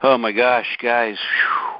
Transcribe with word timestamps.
Oh 0.00 0.16
my 0.16 0.30
gosh, 0.30 0.78
guys. 0.80 1.16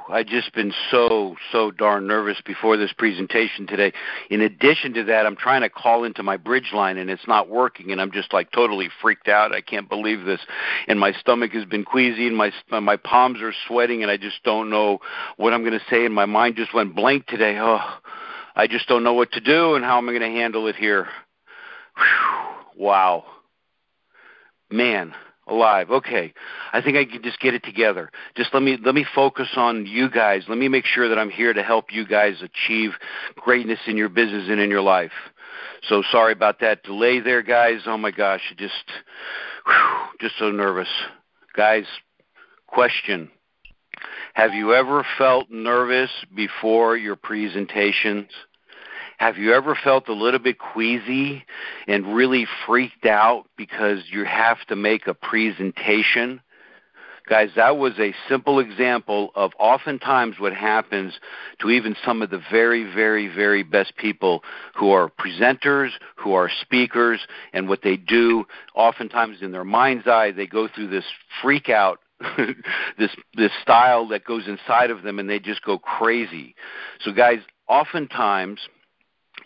I 0.09 0.23
just 0.23 0.53
been 0.53 0.73
so 0.91 1.37
so 1.53 1.71
darn 1.71 2.05
nervous 2.05 2.41
before 2.45 2.75
this 2.75 2.91
presentation 2.91 3.65
today. 3.65 3.93
In 4.29 4.41
addition 4.41 4.93
to 4.95 5.03
that, 5.05 5.25
I'm 5.25 5.37
trying 5.37 5.61
to 5.61 5.69
call 5.69 6.03
into 6.03 6.21
my 6.21 6.35
bridge 6.35 6.71
line 6.73 6.97
and 6.97 7.09
it's 7.09 7.27
not 7.27 7.47
working 7.47 7.91
and 7.91 8.01
I'm 8.01 8.11
just 8.11 8.33
like 8.33 8.51
totally 8.51 8.89
freaked 9.01 9.29
out. 9.29 9.55
I 9.55 9.61
can't 9.61 9.87
believe 9.87 10.25
this. 10.25 10.41
And 10.89 10.99
my 10.99 11.13
stomach 11.13 11.51
has 11.51 11.63
been 11.63 11.85
queasy 11.85 12.27
and 12.27 12.35
my 12.35 12.51
uh, 12.71 12.81
my 12.81 12.97
palms 12.97 13.39
are 13.41 13.53
sweating 13.67 14.01
and 14.01 14.11
I 14.11 14.17
just 14.17 14.43
don't 14.43 14.69
know 14.69 14.99
what 15.37 15.53
I'm 15.53 15.61
going 15.61 15.79
to 15.79 15.85
say 15.89 16.05
and 16.05 16.13
my 16.13 16.25
mind 16.25 16.57
just 16.57 16.73
went 16.73 16.95
blank 16.95 17.27
today. 17.27 17.57
Oh, 17.57 17.79
I 18.53 18.67
just 18.67 18.89
don't 18.89 19.05
know 19.05 19.13
what 19.13 19.31
to 19.33 19.39
do 19.39 19.75
and 19.75 19.85
how 19.85 19.97
am 19.97 20.09
I 20.09 20.11
going 20.11 20.29
to 20.29 20.37
handle 20.37 20.67
it 20.67 20.75
here. 20.75 21.07
Whew, 21.95 22.83
wow. 22.85 23.23
Man, 24.69 25.13
alive. 25.49 25.89
Okay, 25.89 26.33
I 26.73 26.81
think 26.81 26.97
I 26.97 27.05
can 27.05 27.23
just 27.23 27.39
get 27.39 27.53
it 27.53 27.63
together. 27.63 28.11
Just 28.35 28.53
let 28.53 28.63
me 28.63 28.77
let 28.83 28.95
me 28.95 29.05
focus 29.15 29.49
on 29.55 29.85
you 29.85 30.09
guys. 30.09 30.43
Let 30.47 30.57
me 30.57 30.67
make 30.67 30.85
sure 30.85 31.09
that 31.09 31.19
I'm 31.19 31.29
here 31.29 31.53
to 31.53 31.63
help 31.63 31.91
you 31.91 32.05
guys 32.05 32.41
achieve 32.41 32.91
greatness 33.35 33.79
in 33.87 33.97
your 33.97 34.09
business 34.09 34.47
and 34.49 34.59
in 34.59 34.69
your 34.69 34.81
life. 34.81 35.11
So 35.83 36.03
sorry 36.11 36.33
about 36.33 36.59
that 36.59 36.83
delay 36.83 37.19
there, 37.19 37.41
guys. 37.41 37.81
Oh 37.85 37.97
my 37.97 38.11
gosh, 38.11 38.53
just 38.57 38.73
whew, 39.65 40.19
just 40.21 40.37
so 40.37 40.51
nervous, 40.51 40.89
guys. 41.55 41.85
Question: 42.67 43.29
Have 44.33 44.53
you 44.53 44.73
ever 44.73 45.05
felt 45.17 45.49
nervous 45.49 46.11
before 46.35 46.97
your 46.97 47.15
presentations? 47.15 48.27
Have 49.19 49.37
you 49.37 49.53
ever 49.53 49.75
felt 49.75 50.07
a 50.07 50.13
little 50.13 50.39
bit 50.39 50.59
queasy 50.59 51.43
and 51.89 52.15
really 52.15 52.47
freaked 52.65 53.05
out 53.05 53.47
because 53.57 54.03
you 54.09 54.23
have 54.23 54.65
to 54.69 54.77
make 54.77 55.07
a 55.07 55.13
presentation? 55.13 56.39
Guys, 57.27 57.49
that 57.57 57.75
was 57.75 57.91
a 57.99 58.15
simple 58.29 58.59
example 58.59 59.31
of 59.35 59.51
oftentimes 59.59 60.39
what 60.39 60.53
happens 60.53 61.19
to 61.59 61.69
even 61.69 61.97
some 62.05 62.21
of 62.21 62.29
the 62.29 62.41
very, 62.49 62.85
very, 62.85 63.27
very 63.27 63.61
best 63.61 63.91
people 63.97 64.41
who 64.73 64.91
are 64.91 65.11
presenters, 65.19 65.89
who 66.15 66.31
are 66.31 66.49
speakers, 66.61 67.19
and 67.51 67.67
what 67.67 67.81
they 67.83 67.97
do, 67.97 68.45
oftentimes 68.73 69.41
in 69.41 69.51
their 69.51 69.65
mind's 69.65 70.07
eye, 70.07 70.31
they 70.31 70.47
go 70.47 70.69
through 70.73 70.87
this 70.87 71.03
freak 71.41 71.67
out 71.67 71.99
this 72.97 73.11
this 73.33 73.51
style 73.61 74.07
that 74.07 74.23
goes 74.23 74.47
inside 74.47 74.91
of 74.91 75.03
them 75.03 75.19
and 75.19 75.29
they 75.29 75.39
just 75.39 75.61
go 75.63 75.77
crazy. 75.77 76.55
So 77.01 77.11
guys, 77.11 77.39
oftentimes 77.67 78.59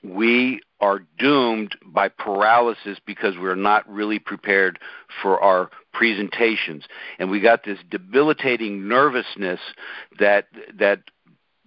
we 0.03 0.61
are 0.79 1.01
doomed 1.17 1.77
by 1.85 2.09
paralysis 2.09 2.97
because 3.05 3.35
we're 3.37 3.55
not 3.55 3.89
really 3.89 4.19
prepared 4.19 4.79
for 5.21 5.39
our 5.41 5.69
presentations 5.93 6.83
and 7.19 7.29
we 7.31 7.39
got 7.39 7.63
this 7.63 7.79
debilitating 7.89 8.87
nervousness 8.87 9.59
that 10.19 10.47
that 10.77 10.99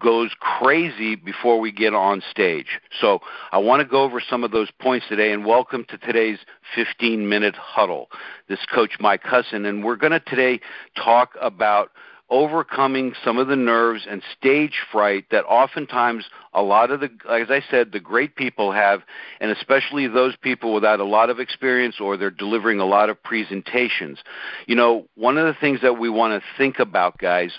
goes 0.00 0.30
crazy 0.40 1.14
before 1.14 1.58
we 1.58 1.72
get 1.72 1.94
on 1.94 2.22
stage. 2.30 2.80
So 3.00 3.20
I 3.50 3.58
want 3.58 3.80
to 3.80 3.88
go 3.88 4.02
over 4.02 4.20
some 4.20 4.44
of 4.44 4.50
those 4.50 4.70
points 4.80 5.06
today 5.08 5.32
and 5.32 5.46
welcome 5.46 5.86
to 5.88 5.96
today's 5.98 6.38
15 6.74 7.28
minute 7.28 7.54
huddle. 7.56 8.08
This 8.48 8.58
coach 8.72 8.96
Mike 9.00 9.22
Husson 9.22 9.64
and 9.64 9.82
we're 9.82 9.96
going 9.96 10.12
to 10.12 10.20
today 10.20 10.60
talk 11.02 11.30
about 11.40 11.92
overcoming 12.28 13.14
some 13.24 13.38
of 13.38 13.46
the 13.46 13.56
nerves 13.56 14.06
and 14.08 14.22
stage 14.36 14.80
fright 14.90 15.24
that 15.30 15.44
oftentimes 15.44 16.24
a 16.54 16.62
lot 16.62 16.90
of 16.90 17.00
the 17.00 17.08
as 17.30 17.50
I 17.50 17.62
said 17.70 17.92
the 17.92 18.00
great 18.00 18.34
people 18.34 18.72
have 18.72 19.02
and 19.40 19.50
especially 19.52 20.08
those 20.08 20.34
people 20.36 20.74
without 20.74 20.98
a 20.98 21.04
lot 21.04 21.30
of 21.30 21.38
experience 21.38 22.00
or 22.00 22.16
they're 22.16 22.30
delivering 22.30 22.80
a 22.80 22.84
lot 22.84 23.10
of 23.10 23.22
presentations. 23.22 24.18
You 24.66 24.74
know, 24.74 25.06
one 25.14 25.38
of 25.38 25.46
the 25.46 25.58
things 25.60 25.80
that 25.82 25.98
we 25.98 26.08
want 26.08 26.40
to 26.40 26.46
think 26.58 26.80
about 26.80 27.18
guys 27.18 27.52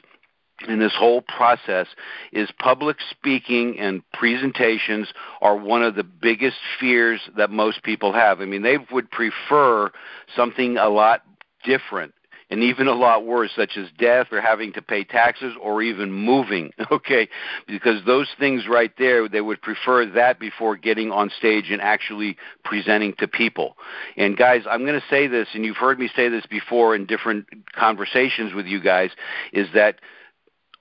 in 0.67 0.79
this 0.79 0.93
whole 0.97 1.21
process 1.21 1.87
is 2.33 2.49
public 2.59 2.97
speaking 3.09 3.79
and 3.79 4.01
presentations 4.11 5.07
are 5.41 5.55
one 5.55 5.83
of 5.83 5.95
the 5.95 6.03
biggest 6.03 6.57
fears 6.79 7.21
that 7.37 7.51
most 7.51 7.83
people 7.83 8.11
have. 8.11 8.41
I 8.41 8.45
mean, 8.45 8.63
they 8.63 8.77
would 8.91 9.09
prefer 9.11 9.91
something 10.35 10.77
a 10.77 10.89
lot 10.89 11.21
different 11.63 12.13
and 12.49 12.63
even 12.63 12.87
a 12.87 12.93
lot 12.93 13.25
worse, 13.25 13.51
such 13.55 13.77
as 13.77 13.87
death 13.97 14.27
or 14.31 14.39
having 14.39 14.71
to 14.73 14.81
pay 14.81 15.03
taxes 15.03 15.53
or 15.61 15.81
even 15.81 16.11
moving, 16.11 16.71
okay? 16.91 17.27
Because 17.67 18.03
those 18.05 18.27
things 18.39 18.67
right 18.67 18.91
there, 18.97 19.27
they 19.27 19.41
would 19.41 19.61
prefer 19.61 20.05
that 20.05 20.39
before 20.39 20.77
getting 20.77 21.11
on 21.11 21.29
stage 21.37 21.69
and 21.69 21.81
actually 21.81 22.37
presenting 22.63 23.13
to 23.19 23.27
people. 23.27 23.75
And 24.15 24.37
guys, 24.37 24.63
I'm 24.69 24.85
going 24.85 24.99
to 24.99 25.07
say 25.09 25.27
this, 25.27 25.49
and 25.53 25.65
you've 25.65 25.77
heard 25.77 25.99
me 25.99 26.09
say 26.15 26.29
this 26.29 26.45
before 26.45 26.95
in 26.95 27.05
different 27.05 27.47
conversations 27.75 28.53
with 28.53 28.65
you 28.65 28.81
guys, 28.81 29.09
is 29.51 29.67
that 29.73 29.99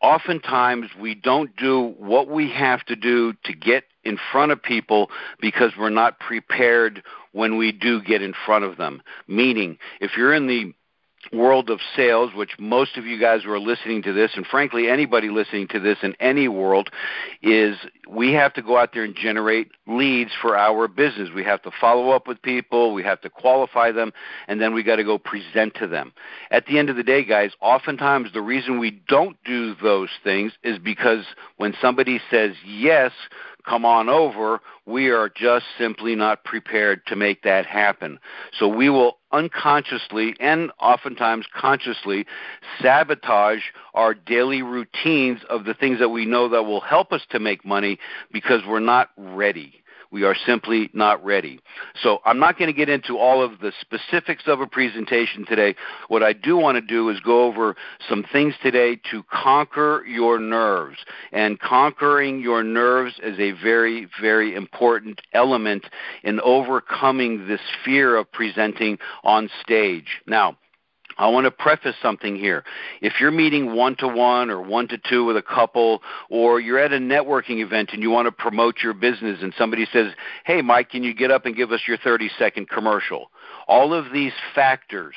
oftentimes 0.00 0.88
we 1.00 1.15
don't 1.15 1.56
do 1.56 1.94
what 1.98 2.28
we 2.28 2.50
have 2.50 2.84
to 2.87 2.94
do 2.94 3.33
to 3.44 3.53
get 3.53 3.84
in 4.04 4.19
front 4.31 4.53
of 4.53 4.62
people 4.62 5.10
because 5.41 5.72
we're 5.77 5.91
not 5.91 6.21
prepared 6.21 7.03
when 7.33 7.56
we 7.56 7.72
do 7.72 8.00
get 8.00 8.22
in 8.22 8.33
front 8.44 8.65
of 8.65 8.77
them. 8.77 9.03
Meaning, 9.27 9.78
if 10.00 10.12
you're 10.16 10.33
in 10.33 10.47
the 10.47 10.72
world 11.32 11.70
of 11.70 11.81
sales, 11.94 12.32
which 12.34 12.59
most 12.59 12.97
of 12.97 13.06
you 13.06 13.19
guys 13.19 13.42
who 13.44 13.53
are 13.53 13.60
listening 13.60 14.03
to 14.03 14.12
this, 14.12 14.32
and 14.37 14.47
frankly, 14.47 14.88
anybody 14.88 15.28
listening 15.28 15.69
to 15.69 15.81
this 15.81 15.98
in 16.03 16.14
any 16.20 16.48
world, 16.48 16.91
is 17.42 17.76
we 18.09 18.32
have 18.32 18.53
to 18.54 18.62
go 18.62 18.76
out 18.76 18.92
there 18.92 19.04
and 19.04 19.16
generate 19.16 19.70
leads 19.86 20.31
for 20.41 20.56
our 20.56 20.88
business. 20.88 21.31
We 21.34 21.44
have 21.44 21.62
to 21.62 21.70
follow 21.81 22.10
up 22.10 22.26
with 22.26 22.41
people, 22.42 22.92
we 22.92 23.03
have 23.03 23.20
to 23.22 23.31
qualify 23.31 23.92
them, 23.92 24.12
and 24.48 24.60
then 24.60 24.75
we 24.75 24.82
got 24.82 24.97
to 24.97 25.04
go 25.04 25.19
present 25.19 25.75
to 25.76 25.86
them. 25.86 26.12
At 26.50 26.66
the 26.66 26.78
end 26.78 26.91
of 26.91 26.97
the 26.97 27.03
day, 27.03 27.25
guys, 27.25 27.53
oftentimes 27.60 28.32
the 28.32 28.42
reason 28.42 28.78
we 28.78 28.91
don't 29.09 29.36
do 29.44 29.75
those 29.82 30.10
things 30.22 30.53
is 30.62 30.78
because 30.78 31.25
when 31.56 31.75
somebody 31.81 32.20
says 32.31 32.53
yes, 32.65 33.12
come 33.66 33.84
on 33.84 34.09
over, 34.09 34.60
we 34.87 35.09
are 35.10 35.28
just 35.28 35.66
simply 35.78 36.15
not 36.15 36.44
prepared 36.44 37.04
to 37.06 37.16
make 37.16 37.43
that 37.43 37.66
happen. 37.66 38.19
So 38.59 38.69
we 38.69 38.88
will 38.88 39.19
unconsciously 39.32 40.34
and 40.41 40.71
oftentimes 40.81 41.47
consciously 41.54 42.27
sabotage 42.81 43.62
our 43.94 44.15
daily 44.15 44.62
routines 44.62 45.41
of 45.50 45.65
the 45.65 45.75
things 45.75 45.99
that 45.99 46.10
we 46.10 46.25
know 46.25 46.49
that 46.49 46.62
will 46.62 46.81
help 46.81 47.12
us 47.12 47.22
to 47.31 47.41
make 47.41 47.65
money 47.65 47.99
because 48.32 48.62
we're 48.66 48.81
not 48.81 49.10
ready. 49.16 49.83
We 50.11 50.25
are 50.25 50.34
simply 50.47 50.91
not 50.93 51.25
ready. 51.25 51.61
So 52.03 52.21
I'm 52.25 52.39
not 52.39 52.59
going 52.59 52.69
to 52.69 52.77
get 52.77 52.89
into 52.89 53.19
all 53.19 53.43
of 53.43 53.61
the 53.61 53.72
specifics 53.81 54.44
of 54.47 54.61
a 54.61 54.67
presentation 54.67 55.44
today. 55.47 55.75
What 56.09 56.22
I 56.22 56.33
do 56.33 56.56
want 56.56 56.77
to 56.77 56.81
do 56.81 57.09
is 57.09 57.21
go 57.21 57.44
over 57.44 57.77
some 58.09 58.25
things 58.33 58.55
today 58.62 59.00
to 59.11 59.22
conquer 59.31 60.05
your 60.06 60.39
nerves. 60.39 60.99
And 61.33 61.59
conquering 61.59 62.41
your 62.41 62.62
nerves 62.62 63.15
is 63.22 63.39
a 63.39 63.53
very, 63.62 64.09
very 64.21 64.55
important 64.55 65.21
element 65.33 65.87
in 66.22 66.41
overcoming 66.41 67.49
this 67.49 67.61
fear 67.84 68.16
of 68.16 68.31
presenting 68.33 68.99
on 69.25 69.50
stage. 69.62 70.22
Now, 70.27 70.56
I 71.19 71.28
want 71.28 71.44
to 71.44 71.50
preface 71.50 71.97
something 72.03 72.37
here. 72.37 72.65
If 73.00 73.15
you're 73.21 73.31
meeting 73.31 73.75
one 73.75 73.97
to 73.97 74.09
one 74.09 74.50
or 74.50 74.60
one 74.60 74.87
to 74.88 74.99
two 74.99 75.25
with 75.25 75.37
a 75.37 75.43
couple, 75.43 76.03
or 76.28 76.60
you're 76.60 76.78
at 76.78 76.93
a 76.93 76.99
networking 76.99 77.62
event 77.62 77.91
and 77.93 78.03
you 78.03 78.10
want 78.10 78.27
to 78.27 78.32
promote 78.32 78.77
your 78.82 78.93
business, 78.93 79.38
and 79.43 79.54
somebody 79.56 79.87
says, 79.93 80.12
Hey, 80.44 80.60
Mike, 80.60 80.91
can 80.91 81.03
you 81.03 81.15
get 81.15 81.31
up 81.31 81.47
and 81.47 81.56
give 81.56 81.72
us 81.72 81.81
your 81.88 81.97
30 81.97 82.31
second 82.38 82.69
commercial? 82.69 83.31
All 83.66 83.94
of 83.94 84.12
these 84.12 84.32
factors 84.54 85.15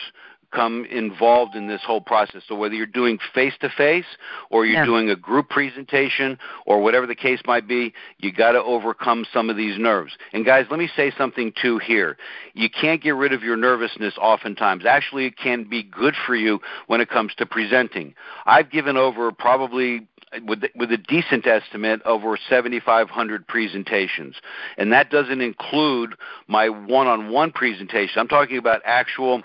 come 0.52 0.86
involved 0.86 1.56
in 1.56 1.68
this 1.68 1.82
whole 1.86 2.02
process. 2.02 2.44
So 2.48 2.56
whether 2.56 2.76
you're 2.76 2.86
doing 2.86 3.20
face 3.34 3.54
to 3.62 3.70
face 3.70 4.06
or 4.50 4.66
you're 4.66 4.80
yeah. 4.82 4.86
doing 4.86 5.10
a 5.10 5.16
group 5.16 5.50
presentation 5.50 6.38
or 6.66 6.82
whatever 6.82 7.08
the 7.08 7.16
case 7.16 7.40
might 7.46 7.68
be, 7.68 7.94
you 8.18 8.32
got 8.32 8.54
to 8.54 8.64
overcome 8.64 9.26
some 9.32 9.50
of 9.50 9.58
these 9.58 9.78
nerves. 9.78 10.14
And 10.34 10.46
guys, 10.46 10.66
let 10.70 10.80
me 10.80 10.90
say 10.96 11.12
something 11.18 11.54
too 11.62 11.78
here. 11.80 12.18
You 12.54 12.70
can't 12.70 13.02
get 13.02 13.16
rid 13.16 13.34
of 13.34 13.44
your 13.44 13.58
nervousness 13.58 14.16
oftentimes. 14.18 14.86
Actually, 14.86 15.26
it 15.26 15.38
can 15.38 15.64
be 15.64 15.84
good 15.84 16.16
for 16.26 16.36
you 16.36 16.60
when 16.88 17.02
it 17.02 17.10
comes 17.10 17.34
to 17.36 17.46
presenting. 17.46 18.14
I've 18.46 18.70
given 18.70 18.98
over 18.98 19.32
probably 19.32 20.08
with 20.46 20.64
with 20.76 20.92
a 20.92 20.98
decent 20.98 21.48
estimate 21.48 22.02
over 22.06 22.38
7500 22.50 23.48
presentations 23.48 24.36
and 24.78 24.92
that 24.92 25.10
doesn't 25.10 25.42
include 25.42 26.16
my 26.48 26.70
one-on-one 26.70 27.52
presentation 27.52 28.20
i'm 28.20 28.28
talking 28.28 28.58
about 28.58 28.82
actual 28.86 29.42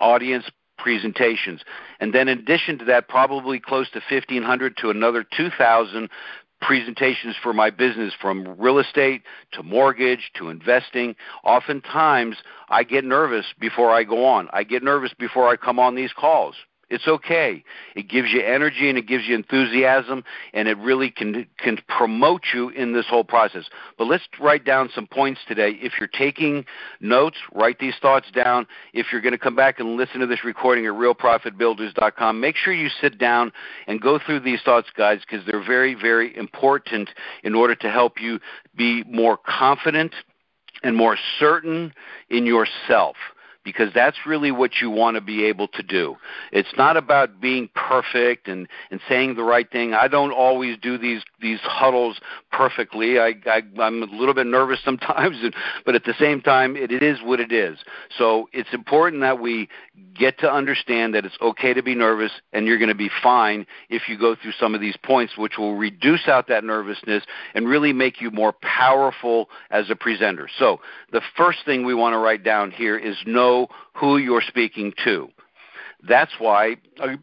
audience 0.00 0.44
presentations. 0.78 1.62
And 2.00 2.14
then 2.14 2.28
in 2.28 2.38
addition 2.38 2.78
to 2.78 2.84
that, 2.86 3.08
probably 3.08 3.58
close 3.58 3.90
to 3.90 4.00
1,500 4.10 4.76
to 4.78 4.90
another 4.90 5.24
2,000 5.36 6.08
presentations 6.60 7.36
for 7.42 7.52
my 7.52 7.70
business 7.70 8.14
from 8.20 8.56
real 8.58 8.78
estate 8.78 9.22
to 9.52 9.62
mortgage 9.62 10.30
to 10.34 10.48
investing. 10.48 11.14
Oftentimes, 11.44 12.36
I 12.68 12.82
get 12.82 13.04
nervous 13.04 13.46
before 13.60 13.90
I 13.90 14.04
go 14.04 14.24
on. 14.24 14.48
I 14.52 14.64
get 14.64 14.82
nervous 14.82 15.12
before 15.18 15.48
I 15.48 15.56
come 15.56 15.78
on 15.78 15.94
these 15.94 16.12
calls. 16.12 16.54
It's 16.88 17.08
okay. 17.08 17.64
It 17.96 18.08
gives 18.08 18.30
you 18.30 18.40
energy 18.42 18.88
and 18.88 18.96
it 18.96 19.08
gives 19.08 19.24
you 19.26 19.34
enthusiasm 19.34 20.22
and 20.54 20.68
it 20.68 20.78
really 20.78 21.10
can 21.10 21.46
can 21.58 21.78
promote 21.88 22.42
you 22.54 22.68
in 22.68 22.92
this 22.92 23.06
whole 23.08 23.24
process. 23.24 23.64
But 23.98 24.04
let's 24.04 24.22
write 24.40 24.64
down 24.64 24.88
some 24.94 25.08
points 25.08 25.40
today. 25.48 25.70
If 25.80 25.94
you're 25.98 26.08
taking 26.08 26.64
notes, 27.00 27.38
write 27.52 27.80
these 27.80 27.96
thoughts 28.00 28.30
down. 28.30 28.68
If 28.92 29.06
you're 29.10 29.20
going 29.20 29.32
to 29.32 29.38
come 29.38 29.56
back 29.56 29.80
and 29.80 29.96
listen 29.96 30.20
to 30.20 30.26
this 30.26 30.44
recording 30.44 30.86
at 30.86 30.92
realprofitbuilders.com, 30.92 32.40
make 32.40 32.54
sure 32.54 32.72
you 32.72 32.88
sit 33.00 33.18
down 33.18 33.52
and 33.88 34.00
go 34.00 34.20
through 34.24 34.40
these 34.40 34.62
thoughts, 34.62 34.88
guys, 34.96 35.20
because 35.28 35.44
they're 35.44 35.64
very 35.64 35.94
very 35.94 36.36
important 36.36 37.10
in 37.42 37.56
order 37.56 37.74
to 37.74 37.90
help 37.90 38.20
you 38.20 38.38
be 38.76 39.02
more 39.08 39.36
confident 39.36 40.14
and 40.84 40.94
more 40.94 41.16
certain 41.40 41.92
in 42.30 42.46
yourself 42.46 43.16
because 43.66 43.92
that's 43.92 44.16
really 44.24 44.52
what 44.52 44.80
you 44.80 44.88
want 44.90 45.16
to 45.16 45.20
be 45.20 45.44
able 45.44 45.66
to 45.66 45.82
do. 45.82 46.16
It's 46.52 46.72
not 46.78 46.96
about 46.96 47.40
being 47.40 47.68
perfect 47.74 48.46
and, 48.46 48.68
and 48.92 49.00
saying 49.08 49.34
the 49.34 49.42
right 49.42 49.68
thing. 49.68 49.92
I 49.92 50.06
don't 50.06 50.30
always 50.30 50.78
do 50.80 50.96
these 50.96 51.22
these 51.42 51.58
huddles 51.62 52.20
perfectly. 52.52 53.18
I, 53.18 53.34
I 53.44 53.62
I'm 53.80 54.04
a 54.04 54.06
little 54.06 54.34
bit 54.34 54.46
nervous 54.46 54.78
sometimes, 54.84 55.36
but 55.84 55.96
at 55.96 56.04
the 56.04 56.14
same 56.18 56.40
time, 56.40 56.76
it, 56.76 56.92
it 56.92 57.02
is 57.02 57.18
what 57.24 57.40
it 57.40 57.50
is. 57.50 57.76
So 58.16 58.48
it's 58.52 58.72
important 58.72 59.20
that 59.22 59.40
we 59.40 59.68
get 60.14 60.38
to 60.38 60.50
understand 60.50 61.14
that 61.14 61.26
it's 61.26 61.36
okay 61.42 61.74
to 61.74 61.82
be 61.82 61.96
nervous, 61.96 62.30
and 62.52 62.66
you're 62.66 62.78
going 62.78 62.88
to 62.88 62.94
be 62.94 63.10
fine 63.20 63.66
if 63.90 64.08
you 64.08 64.16
go 64.16 64.36
through 64.40 64.52
some 64.60 64.76
of 64.76 64.80
these 64.80 64.96
points, 64.96 65.36
which 65.36 65.58
will 65.58 65.74
reduce 65.74 66.28
out 66.28 66.46
that 66.46 66.62
nervousness 66.62 67.24
and 67.54 67.68
really 67.68 67.92
make 67.92 68.20
you 68.20 68.30
more 68.30 68.54
powerful 68.62 69.48
as 69.70 69.90
a 69.90 69.96
presenter. 69.96 70.48
So 70.56 70.80
the 71.10 71.22
first 71.36 71.58
thing 71.64 71.84
we 71.84 71.94
want 71.94 72.14
to 72.14 72.18
write 72.18 72.44
down 72.44 72.70
here 72.70 72.96
is 72.96 73.16
know 73.26 73.55
who 73.94 74.18
you're 74.18 74.46
speaking 74.46 74.92
to. 75.04 75.28
That's 76.06 76.32
why 76.38 76.76
uh, 77.00 77.16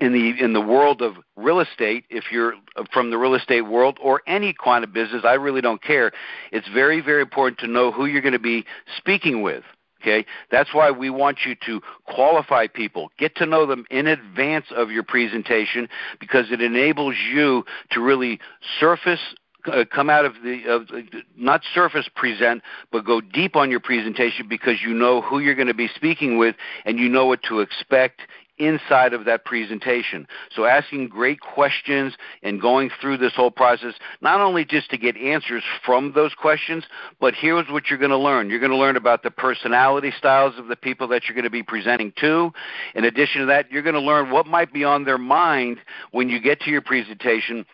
in 0.00 0.12
the 0.12 0.44
in 0.44 0.52
the 0.52 0.60
world 0.60 1.02
of 1.02 1.16
real 1.36 1.60
estate, 1.60 2.04
if 2.10 2.24
you're 2.30 2.54
from 2.92 3.10
the 3.10 3.18
real 3.18 3.34
estate 3.34 3.62
world 3.62 3.98
or 4.02 4.22
any 4.26 4.54
kind 4.62 4.84
of 4.84 4.92
business, 4.92 5.22
I 5.24 5.34
really 5.34 5.60
don't 5.60 5.82
care. 5.82 6.12
It's 6.52 6.68
very 6.68 7.00
very 7.00 7.22
important 7.22 7.58
to 7.60 7.66
know 7.66 7.90
who 7.92 8.06
you're 8.06 8.22
going 8.22 8.32
to 8.32 8.38
be 8.38 8.64
speaking 8.96 9.42
with. 9.42 9.64
Okay, 10.02 10.26
that's 10.50 10.74
why 10.74 10.90
we 10.90 11.08
want 11.08 11.38
you 11.46 11.56
to 11.66 11.80
qualify 12.04 12.66
people, 12.66 13.10
get 13.18 13.34
to 13.36 13.46
know 13.46 13.66
them 13.66 13.84
in 13.90 14.06
advance 14.06 14.66
of 14.76 14.90
your 14.90 15.02
presentation, 15.02 15.88
because 16.20 16.46
it 16.50 16.60
enables 16.60 17.16
you 17.32 17.64
to 17.90 18.00
really 18.00 18.38
surface 18.78 19.20
uh, 19.32 19.36
Uh, 19.66 19.84
come 19.84 20.08
out 20.08 20.24
of 20.24 20.34
the 20.44 20.64
of 20.66 20.88
not 21.36 21.62
surface 21.74 22.08
present, 22.14 22.62
but 22.92 23.04
go 23.04 23.20
deep 23.20 23.56
on 23.56 23.70
your 23.70 23.80
presentation 23.80 24.46
because 24.48 24.80
you 24.82 24.94
know 24.94 25.20
who 25.20 25.40
you're 25.40 25.54
going 25.54 25.66
to 25.66 25.74
be 25.74 25.88
speaking 25.94 26.38
with 26.38 26.54
and 26.84 26.98
you 26.98 27.08
know 27.08 27.26
what 27.26 27.42
to 27.42 27.60
expect 27.60 28.20
inside 28.58 29.12
of 29.12 29.24
that 29.26 29.44
presentation. 29.44 30.26
So 30.54 30.64
asking 30.64 31.08
great 31.08 31.40
questions 31.40 32.14
and 32.42 32.60
going 32.60 32.90
through 33.00 33.18
this 33.18 33.34
whole 33.34 33.50
process, 33.50 33.94
not 34.20 34.40
only 34.40 34.64
just 34.64 34.90
to 34.90 34.98
get 34.98 35.16
answers 35.16 35.62
from 35.84 36.12
those 36.14 36.34
questions, 36.34 36.84
but 37.20 37.34
here's 37.34 37.68
what 37.68 37.88
you're 37.88 37.98
going 37.98 38.10
to 38.10 38.16
learn. 38.16 38.48
You're 38.48 38.60
going 38.60 38.70
to 38.70 38.76
learn 38.76 38.96
about 38.96 39.22
the 39.22 39.30
personality 39.30 40.12
styles 40.16 40.58
of 40.58 40.68
the 40.68 40.76
people 40.76 41.08
that 41.08 41.24
you're 41.24 41.34
going 41.34 41.44
to 41.44 41.50
be 41.50 41.62
presenting 41.62 42.12
to. 42.20 42.52
In 42.94 43.04
addition 43.04 43.42
to 43.42 43.46
that, 43.48 43.70
you're 43.70 43.82
going 43.82 43.94
to 43.94 44.00
learn 44.00 44.30
what 44.30 44.46
might 44.46 44.72
be 44.72 44.84
on 44.84 45.04
their 45.04 45.18
mind 45.18 45.78
when 46.12 46.28
you 46.28 46.40
get 46.40 46.60
to 46.60 46.70
your 46.70 46.82
presentation 46.82 47.66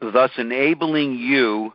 thus 0.00 0.30
enabling 0.38 1.16
you 1.16 1.72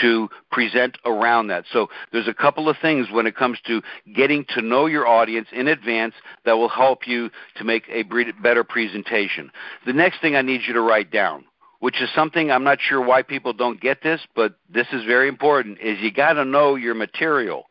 to 0.00 0.28
present 0.50 0.98
around 1.04 1.48
that. 1.48 1.64
So 1.72 1.88
there's 2.12 2.28
a 2.28 2.34
couple 2.34 2.68
of 2.68 2.76
things 2.82 3.08
when 3.12 3.26
it 3.26 3.36
comes 3.36 3.58
to 3.66 3.80
getting 4.14 4.44
to 4.50 4.62
know 4.62 4.86
your 4.86 5.06
audience 5.06 5.48
in 5.52 5.68
advance 5.68 6.14
that 6.44 6.54
will 6.54 6.68
help 6.68 7.06
you 7.06 7.30
to 7.56 7.64
make 7.64 7.84
a 7.88 8.02
better 8.42 8.64
presentation. 8.64 9.50
The 9.86 9.92
next 9.92 10.20
thing 10.20 10.34
I 10.36 10.42
need 10.42 10.62
you 10.66 10.74
to 10.74 10.80
write 10.80 11.10
down, 11.10 11.44
which 11.80 12.00
is 12.02 12.08
something 12.14 12.50
I'm 12.50 12.64
not 12.64 12.78
sure 12.80 13.00
why 13.00 13.22
people 13.22 13.52
don't 13.52 13.80
get 13.80 14.02
this, 14.02 14.20
but 14.34 14.54
this 14.68 14.86
is 14.92 15.04
very 15.04 15.28
important, 15.28 15.78
is 15.80 16.00
you 16.00 16.10
got 16.10 16.34
to 16.34 16.44
know 16.44 16.74
your 16.74 16.94
material. 16.94 17.66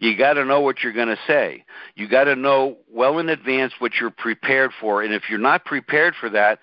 You 0.00 0.16
got 0.16 0.34
to 0.34 0.46
know 0.46 0.60
what 0.60 0.82
you're 0.82 0.94
going 0.94 1.08
to 1.08 1.18
say. 1.26 1.64
You 1.94 2.08
got 2.08 2.24
to 2.24 2.34
know 2.34 2.78
well 2.90 3.18
in 3.18 3.28
advance 3.28 3.74
what 3.78 3.92
you're 4.00 4.10
prepared 4.10 4.70
for. 4.80 5.02
And 5.02 5.12
if 5.12 5.24
you're 5.28 5.38
not 5.38 5.66
prepared 5.66 6.14
for 6.18 6.30
that, 6.30 6.58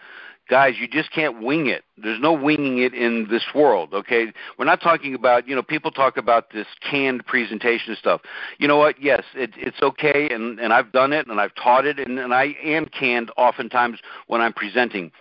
guys, 0.49 0.75
you 0.79 0.87
just 0.87 1.11
can't 1.11 1.41
wing 1.41 1.67
it. 1.67 1.83
There's 1.97 2.19
no 2.19 2.33
winging 2.33 2.79
it 2.79 2.93
in 2.93 3.27
this 3.29 3.43
world, 3.53 3.93
okay? 3.93 4.27
We're 4.57 4.65
not 4.65 4.81
talking 4.81 5.13
about, 5.13 5.47
you 5.47 5.55
know, 5.55 5.63
people 5.63 5.91
talk 5.91 6.17
about 6.17 6.51
this 6.51 6.67
canned 6.89 7.25
presentation 7.25 7.95
stuff. 7.99 8.21
You 8.57 8.67
know 8.67 8.77
what? 8.77 9.01
Yes, 9.01 9.23
it, 9.35 9.51
it's 9.57 9.81
okay, 9.81 10.29
and, 10.29 10.59
and 10.59 10.73
I've 10.73 10.91
done 10.91 11.13
it, 11.13 11.27
and 11.27 11.39
I've 11.39 11.55
taught 11.55 11.85
it, 11.85 11.99
and, 11.99 12.19
and 12.19 12.33
I 12.33 12.55
am 12.63 12.85
canned 12.87 13.31
oftentimes 13.37 13.99
when 14.27 14.41
I'm 14.41 14.53
presenting 14.53 15.11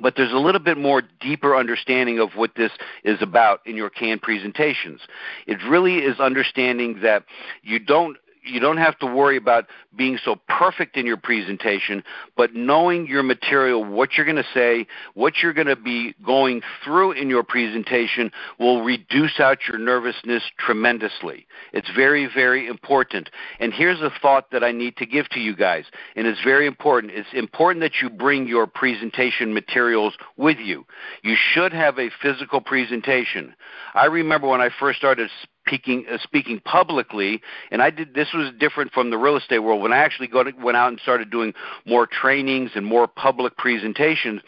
but 0.00 0.14
there's 0.16 0.32
a 0.32 0.36
little 0.38 0.60
bit 0.60 0.78
more 0.78 1.02
deeper 1.20 1.54
understanding 1.54 2.18
of 2.18 2.30
what 2.34 2.54
this 2.56 2.72
is 3.04 3.20
about 3.20 3.60
in 3.66 3.76
your 3.76 3.90
canned 3.90 4.22
presentations. 4.22 5.00
It 5.46 5.58
really 5.68 5.98
is 5.98 6.18
understanding 6.18 7.00
that 7.02 7.24
you 7.62 7.78
don't 7.78 8.16
you 8.44 8.60
don't 8.60 8.76
have 8.76 8.98
to 8.98 9.06
worry 9.06 9.36
about 9.36 9.66
being 9.96 10.18
so 10.24 10.36
perfect 10.48 10.96
in 10.96 11.06
your 11.06 11.16
presentation, 11.16 12.02
but 12.36 12.54
knowing 12.54 13.06
your 13.06 13.22
material, 13.22 13.84
what 13.84 14.10
you're 14.16 14.26
going 14.26 14.36
to 14.36 14.44
say, 14.54 14.86
what 15.14 15.34
you're 15.42 15.52
going 15.52 15.66
to 15.66 15.76
be 15.76 16.14
going 16.24 16.62
through 16.84 17.12
in 17.12 17.28
your 17.28 17.42
presentation 17.42 18.30
will 18.58 18.82
reduce 18.82 19.38
out 19.38 19.58
your 19.68 19.78
nervousness 19.78 20.42
tremendously. 20.58 21.46
It's 21.72 21.90
very, 21.94 22.28
very 22.32 22.66
important. 22.66 23.30
And 23.60 23.72
here's 23.72 24.00
a 24.00 24.10
thought 24.20 24.50
that 24.50 24.64
I 24.64 24.72
need 24.72 24.96
to 24.96 25.06
give 25.06 25.28
to 25.30 25.40
you 25.40 25.54
guys, 25.54 25.84
and 26.16 26.26
it's 26.26 26.42
very 26.42 26.66
important. 26.66 27.12
It's 27.14 27.28
important 27.32 27.82
that 27.82 28.00
you 28.02 28.10
bring 28.10 28.46
your 28.46 28.66
presentation 28.66 29.54
materials 29.54 30.14
with 30.36 30.58
you. 30.58 30.84
You 31.22 31.36
should 31.36 31.72
have 31.72 31.98
a 31.98 32.10
physical 32.20 32.60
presentation. 32.60 33.54
I 33.94 34.06
remember 34.06 34.48
when 34.48 34.60
I 34.60 34.70
first 34.80 34.98
started 34.98 35.30
speaking 35.72 36.04
uh, 36.10 36.18
speaking 36.22 36.60
publicly 36.60 37.40
and 37.70 37.82
I 37.82 37.90
did 37.90 38.14
this 38.14 38.28
was 38.34 38.52
different 38.58 38.92
from 38.92 39.10
the 39.10 39.16
real 39.16 39.36
estate 39.36 39.60
world. 39.60 39.80
When 39.80 39.92
I 39.92 39.98
actually 39.98 40.28
got, 40.28 40.46
went 40.60 40.76
out 40.76 40.88
and 40.88 41.00
started 41.00 41.30
doing 41.30 41.54
more 41.86 42.06
trainings 42.06 42.72
and 42.74 42.84
more 42.84 43.06
public 43.06 43.56
presentations 43.56 44.42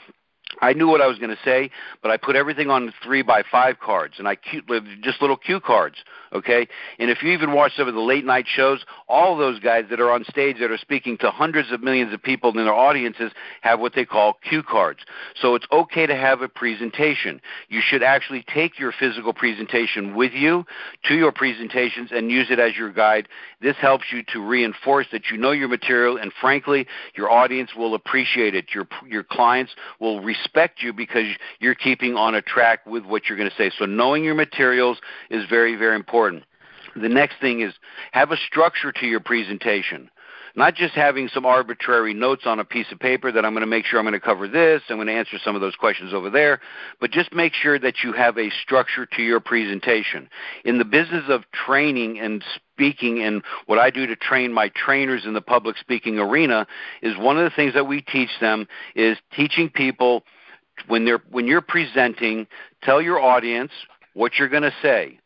I 0.60 0.72
knew 0.72 0.88
what 0.88 1.00
I 1.00 1.06
was 1.06 1.18
going 1.18 1.34
to 1.34 1.42
say, 1.44 1.70
but 2.02 2.10
I 2.10 2.16
put 2.16 2.36
everything 2.36 2.70
on 2.70 2.92
three 3.02 3.22
by 3.22 3.42
five 3.50 3.78
cards, 3.80 4.14
and 4.18 4.28
I 4.28 4.36
cue, 4.36 4.62
just 5.02 5.20
little 5.20 5.36
cue 5.36 5.60
cards. 5.60 5.96
Okay, 6.32 6.66
and 6.98 7.10
if 7.10 7.22
you 7.22 7.30
even 7.30 7.52
watch 7.52 7.76
some 7.76 7.86
of 7.86 7.94
the 7.94 8.00
late 8.00 8.24
night 8.24 8.46
shows, 8.48 8.84
all 9.08 9.36
those 9.36 9.60
guys 9.60 9.84
that 9.90 10.00
are 10.00 10.10
on 10.10 10.24
stage 10.24 10.56
that 10.58 10.70
are 10.70 10.78
speaking 10.78 11.16
to 11.18 11.30
hundreds 11.30 11.70
of 11.70 11.80
millions 11.80 12.12
of 12.12 12.20
people 12.20 12.50
in 12.50 12.56
their 12.56 12.74
audiences 12.74 13.30
have 13.60 13.78
what 13.78 13.94
they 13.94 14.04
call 14.04 14.36
cue 14.48 14.62
cards. 14.62 15.00
So 15.40 15.54
it's 15.54 15.66
okay 15.70 16.06
to 16.06 16.16
have 16.16 16.42
a 16.42 16.48
presentation. 16.48 17.40
You 17.68 17.80
should 17.80 18.02
actually 18.02 18.44
take 18.52 18.80
your 18.80 18.92
physical 18.98 19.32
presentation 19.32 20.16
with 20.16 20.32
you 20.32 20.66
to 21.04 21.14
your 21.14 21.30
presentations 21.30 22.10
and 22.10 22.32
use 22.32 22.48
it 22.50 22.58
as 22.58 22.76
your 22.76 22.92
guide. 22.92 23.28
This 23.60 23.76
helps 23.76 24.06
you 24.10 24.24
to 24.32 24.40
reinforce 24.44 25.06
that 25.12 25.30
you 25.30 25.36
know 25.36 25.52
your 25.52 25.68
material, 25.68 26.16
and 26.16 26.32
frankly, 26.40 26.86
your 27.14 27.30
audience 27.30 27.70
will 27.76 27.94
appreciate 27.94 28.54
it. 28.54 28.74
Your 28.74 28.88
your 29.06 29.22
clients 29.22 29.72
will 30.00 30.20
respect 30.44 30.82
you 30.82 30.92
because 30.92 31.26
you're 31.60 31.74
keeping 31.74 32.16
on 32.16 32.34
a 32.34 32.42
track 32.42 32.84
with 32.86 33.04
what 33.04 33.28
you're 33.28 33.38
going 33.38 33.50
to 33.50 33.56
say. 33.56 33.70
So 33.78 33.86
knowing 33.86 34.24
your 34.24 34.34
materials 34.34 34.98
is 35.30 35.44
very, 35.48 35.76
very 35.76 35.96
important. 35.96 36.44
The 36.96 37.08
next 37.08 37.36
thing 37.40 37.60
is 37.60 37.72
have 38.12 38.30
a 38.30 38.36
structure 38.36 38.92
to 38.92 39.06
your 39.06 39.20
presentation. 39.20 40.10
Not 40.56 40.76
just 40.76 40.94
having 40.94 41.26
some 41.26 41.44
arbitrary 41.44 42.14
notes 42.14 42.42
on 42.46 42.60
a 42.60 42.64
piece 42.64 42.86
of 42.92 43.00
paper 43.00 43.32
that 43.32 43.44
I'm 43.44 43.54
going 43.54 43.62
to 43.62 43.66
make 43.66 43.84
sure 43.84 43.98
I'm 43.98 44.04
going 44.04 44.12
to 44.12 44.20
cover 44.20 44.46
this, 44.46 44.82
I'm 44.88 44.98
going 44.98 45.08
to 45.08 45.12
answer 45.12 45.36
some 45.44 45.56
of 45.56 45.60
those 45.60 45.74
questions 45.74 46.14
over 46.14 46.30
there, 46.30 46.60
but 47.00 47.10
just 47.10 47.32
make 47.32 47.54
sure 47.54 47.76
that 47.80 48.04
you 48.04 48.12
have 48.12 48.38
a 48.38 48.50
structure 48.62 49.04
to 49.04 49.22
your 49.22 49.40
presentation. 49.40 50.28
In 50.64 50.78
the 50.78 50.84
business 50.84 51.24
of 51.28 51.42
training 51.50 52.20
and 52.20 52.44
speaking 52.72 53.20
and 53.22 53.42
what 53.66 53.80
I 53.80 53.90
do 53.90 54.06
to 54.06 54.14
train 54.14 54.52
my 54.52 54.70
trainers 54.76 55.24
in 55.24 55.34
the 55.34 55.40
public 55.40 55.76
speaking 55.76 56.20
arena 56.20 56.68
is 57.02 57.16
one 57.18 57.36
of 57.36 57.42
the 57.42 57.56
things 57.56 57.74
that 57.74 57.88
we 57.88 58.02
teach 58.02 58.30
them 58.40 58.68
is 58.94 59.18
teaching 59.34 59.68
people 59.68 60.22
when 60.88 61.04
they're 61.04 61.22
when 61.30 61.46
you're 61.46 61.60
presenting, 61.60 62.46
tell 62.82 63.00
your 63.00 63.20
audience 63.20 63.72
what 64.14 64.32
you're 64.38 64.48
going 64.48 64.62
to 64.62 64.74
say. 64.82 65.18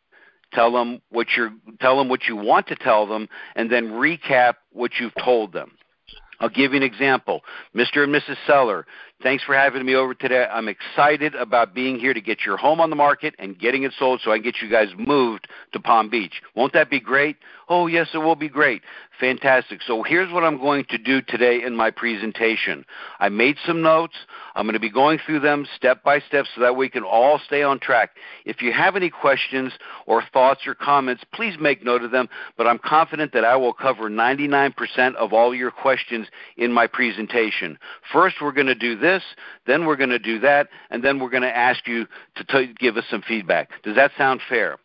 Tell 0.53 0.73
them 0.73 1.01
what 1.11 1.29
you're 1.37 1.53
tell 1.81 1.99
them 1.99 2.09
what 2.09 2.25
you 2.27 2.37
want 2.37 2.67
to 2.69 2.77
tell 2.77 3.07
them 3.07 3.29
and 3.55 3.71
then 3.71 3.91
recap 3.91 4.55
what 4.73 4.93
you've 4.99 5.15
told 5.23 5.53
them. 5.53 5.73
I'll 6.41 6.49
give 6.49 6.73
you 6.73 6.77
an 6.77 6.83
example. 6.83 7.43
Mr. 7.75 8.05
and 8.05 8.15
Mrs. 8.15 8.37
Seller, 8.47 8.87
Thanks 9.21 9.43
for 9.43 9.55
having 9.57 9.85
me 9.85 9.97
over 9.97 10.15
today. 10.15 10.47
I'm 10.49 10.69
excited 10.69 11.35
about 11.35 11.75
being 11.75 11.99
here 11.99 12.15
to 12.15 12.21
get 12.21 12.47
your 12.47 12.57
home 12.57 12.81
on 12.81 12.89
the 12.89 12.95
market 12.95 13.35
and 13.41 13.59
getting 13.59 13.83
it 13.83 13.93
sold 13.99 14.21
so 14.23 14.31
I 14.31 14.37
can 14.37 14.45
get 14.45 14.63
you 14.63 14.71
guys 14.71 14.91
moved 14.97 15.49
to 15.73 15.81
Palm 15.81 16.09
Beach. 16.09 16.41
Won't 16.55 16.73
that 16.75 16.89
be 16.89 17.01
great? 17.01 17.37
Oh, 17.69 17.89
yes, 17.89 18.09
it 18.15 18.19
will 18.19 18.37
be 18.37 18.49
great. 18.49 18.83
Fantastic. 19.19 19.83
So 19.83 20.03
here's 20.05 20.33
what 20.33 20.45
I'm 20.45 20.59
going 20.59 20.85
to 20.91 20.99
do 20.99 21.21
today 21.21 21.63
in 21.63 21.75
my 21.75 21.91
presentation. 21.91 22.85
I 23.19 23.29
made 23.29 23.57
some 23.67 23.83
notes. 23.83 24.15
I'm 24.55 24.65
going 24.65 24.75
to 24.75 24.81
be 24.81 24.91
going 24.91 25.19
through 25.27 25.41
them 25.41 25.67
step 25.77 26.03
by 26.05 26.21
step 26.21 26.47
so 26.55 26.61
that 26.61 26.77
we 26.77 26.89
can 26.89 27.03
all 27.03 27.41
stay 27.45 27.63
on 27.63 27.81
track. 27.81 28.11
If 28.45 28.63
you 28.63 28.73
have 28.73 28.97
any 28.97 29.11
questions 29.11 29.73
or 30.07 30.23
thoughts 30.33 30.67
or 30.67 30.75
comments, 30.75 31.25
please 31.35 31.57
make 31.61 31.85
note 31.85 32.03
of 32.03 32.11
them, 32.11 32.29
but 32.57 32.67
I'm 32.67 32.79
confident 32.79 33.33
that 33.33 33.45
I 33.45 33.57
will 33.57 33.73
cover 33.73 34.09
99% 34.09 35.15
of 35.17 35.33
all 35.33 35.55
your 35.55 35.71
questions 35.71 36.29
in 36.57 36.73
my 36.73 36.87
presentation. 36.87 37.79
First, 38.13 38.37
we're 38.41 38.53
going 38.53 38.67
to 38.67 38.75
do 38.75 38.97
this, 38.97 39.08
then 39.67 39.87
we're 39.87 39.97
going 39.97 40.11
to 40.11 40.19
do 40.19 40.39
that, 40.41 40.69
and 40.91 41.03
then 41.03 41.19
we're 41.19 41.31
going 41.31 41.43
to 41.43 41.57
ask 41.57 41.87
you 41.87 42.07
to 42.37 42.45
t- 42.45 42.75
give 42.79 42.97
us 42.97 43.05
some 43.11 43.23
feedback. 43.23 43.71
Does 43.83 43.97
that 43.97 44.13
sound 44.17 44.41
fair? 44.49 44.79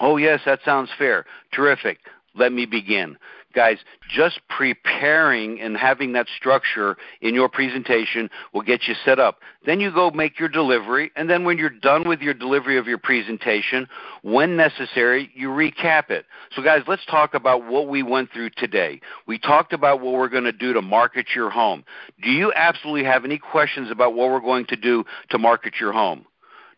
Oh, 0.00 0.16
yes, 0.16 0.40
that 0.46 0.60
sounds 0.64 0.90
fair. 0.98 1.24
Terrific. 1.52 1.98
Let 2.34 2.52
me 2.52 2.66
begin. 2.66 3.16
Guys, 3.54 3.78
just 4.08 4.40
preparing 4.48 5.60
and 5.60 5.76
having 5.76 6.12
that 6.12 6.26
structure 6.36 6.96
in 7.20 7.34
your 7.34 7.48
presentation 7.48 8.28
will 8.52 8.62
get 8.62 8.88
you 8.88 8.94
set 9.04 9.18
up. 9.18 9.38
Then 9.64 9.80
you 9.80 9.92
go 9.92 10.10
make 10.10 10.38
your 10.38 10.48
delivery, 10.48 11.12
and 11.16 11.30
then 11.30 11.44
when 11.44 11.56
you're 11.56 11.70
done 11.70 12.08
with 12.08 12.20
your 12.20 12.34
delivery 12.34 12.76
of 12.76 12.86
your 12.86 12.98
presentation, 12.98 13.88
when 14.22 14.56
necessary, 14.56 15.30
you 15.34 15.48
recap 15.48 16.10
it. 16.10 16.26
So, 16.54 16.62
guys, 16.62 16.82
let's 16.88 17.04
talk 17.06 17.34
about 17.34 17.64
what 17.64 17.88
we 17.88 18.02
went 18.02 18.32
through 18.32 18.50
today. 18.56 19.00
We 19.26 19.38
talked 19.38 19.72
about 19.72 20.00
what 20.00 20.14
we're 20.14 20.28
going 20.28 20.44
to 20.44 20.52
do 20.52 20.72
to 20.72 20.82
market 20.82 21.28
your 21.34 21.50
home. 21.50 21.84
Do 22.22 22.30
you 22.30 22.52
absolutely 22.54 23.04
have 23.04 23.24
any 23.24 23.38
questions 23.38 23.90
about 23.90 24.14
what 24.14 24.30
we're 24.30 24.40
going 24.40 24.66
to 24.66 24.76
do 24.76 25.04
to 25.30 25.38
market 25.38 25.74
your 25.80 25.92
home? 25.92 26.26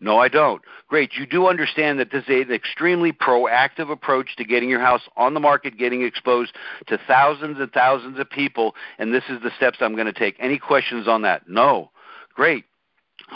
No, 0.01 0.19
I 0.19 0.29
don't. 0.29 0.63
Great. 0.89 1.15
You 1.15 1.27
do 1.27 1.47
understand 1.47 1.99
that 1.99 2.11
this 2.11 2.25
is 2.29 2.47
an 2.49 2.53
extremely 2.53 3.13
proactive 3.13 3.91
approach 3.91 4.37
to 4.37 4.45
getting 4.45 4.69
your 4.69 4.81
house 4.81 5.03
on 5.17 5.35
the 5.35 5.41
market, 5.41 5.79
getting 5.79 6.03
exposed 6.03 6.55
to 6.87 6.99
thousands 7.07 7.59
and 7.59 7.73
thousands 7.73 8.19
of 8.19 8.29
people, 8.29 8.75
and 8.99 9.13
this 9.13 9.25
is 9.29 9.41
the 9.43 9.51
steps 9.57 9.79
I'm 9.81 9.95
going 9.95 10.07
to 10.07 10.13
take. 10.13 10.37
Any 10.39 10.59
questions 10.59 11.09
on 11.09 11.23
that? 11.23 11.49
No. 11.49 11.91
Great. 12.35 12.65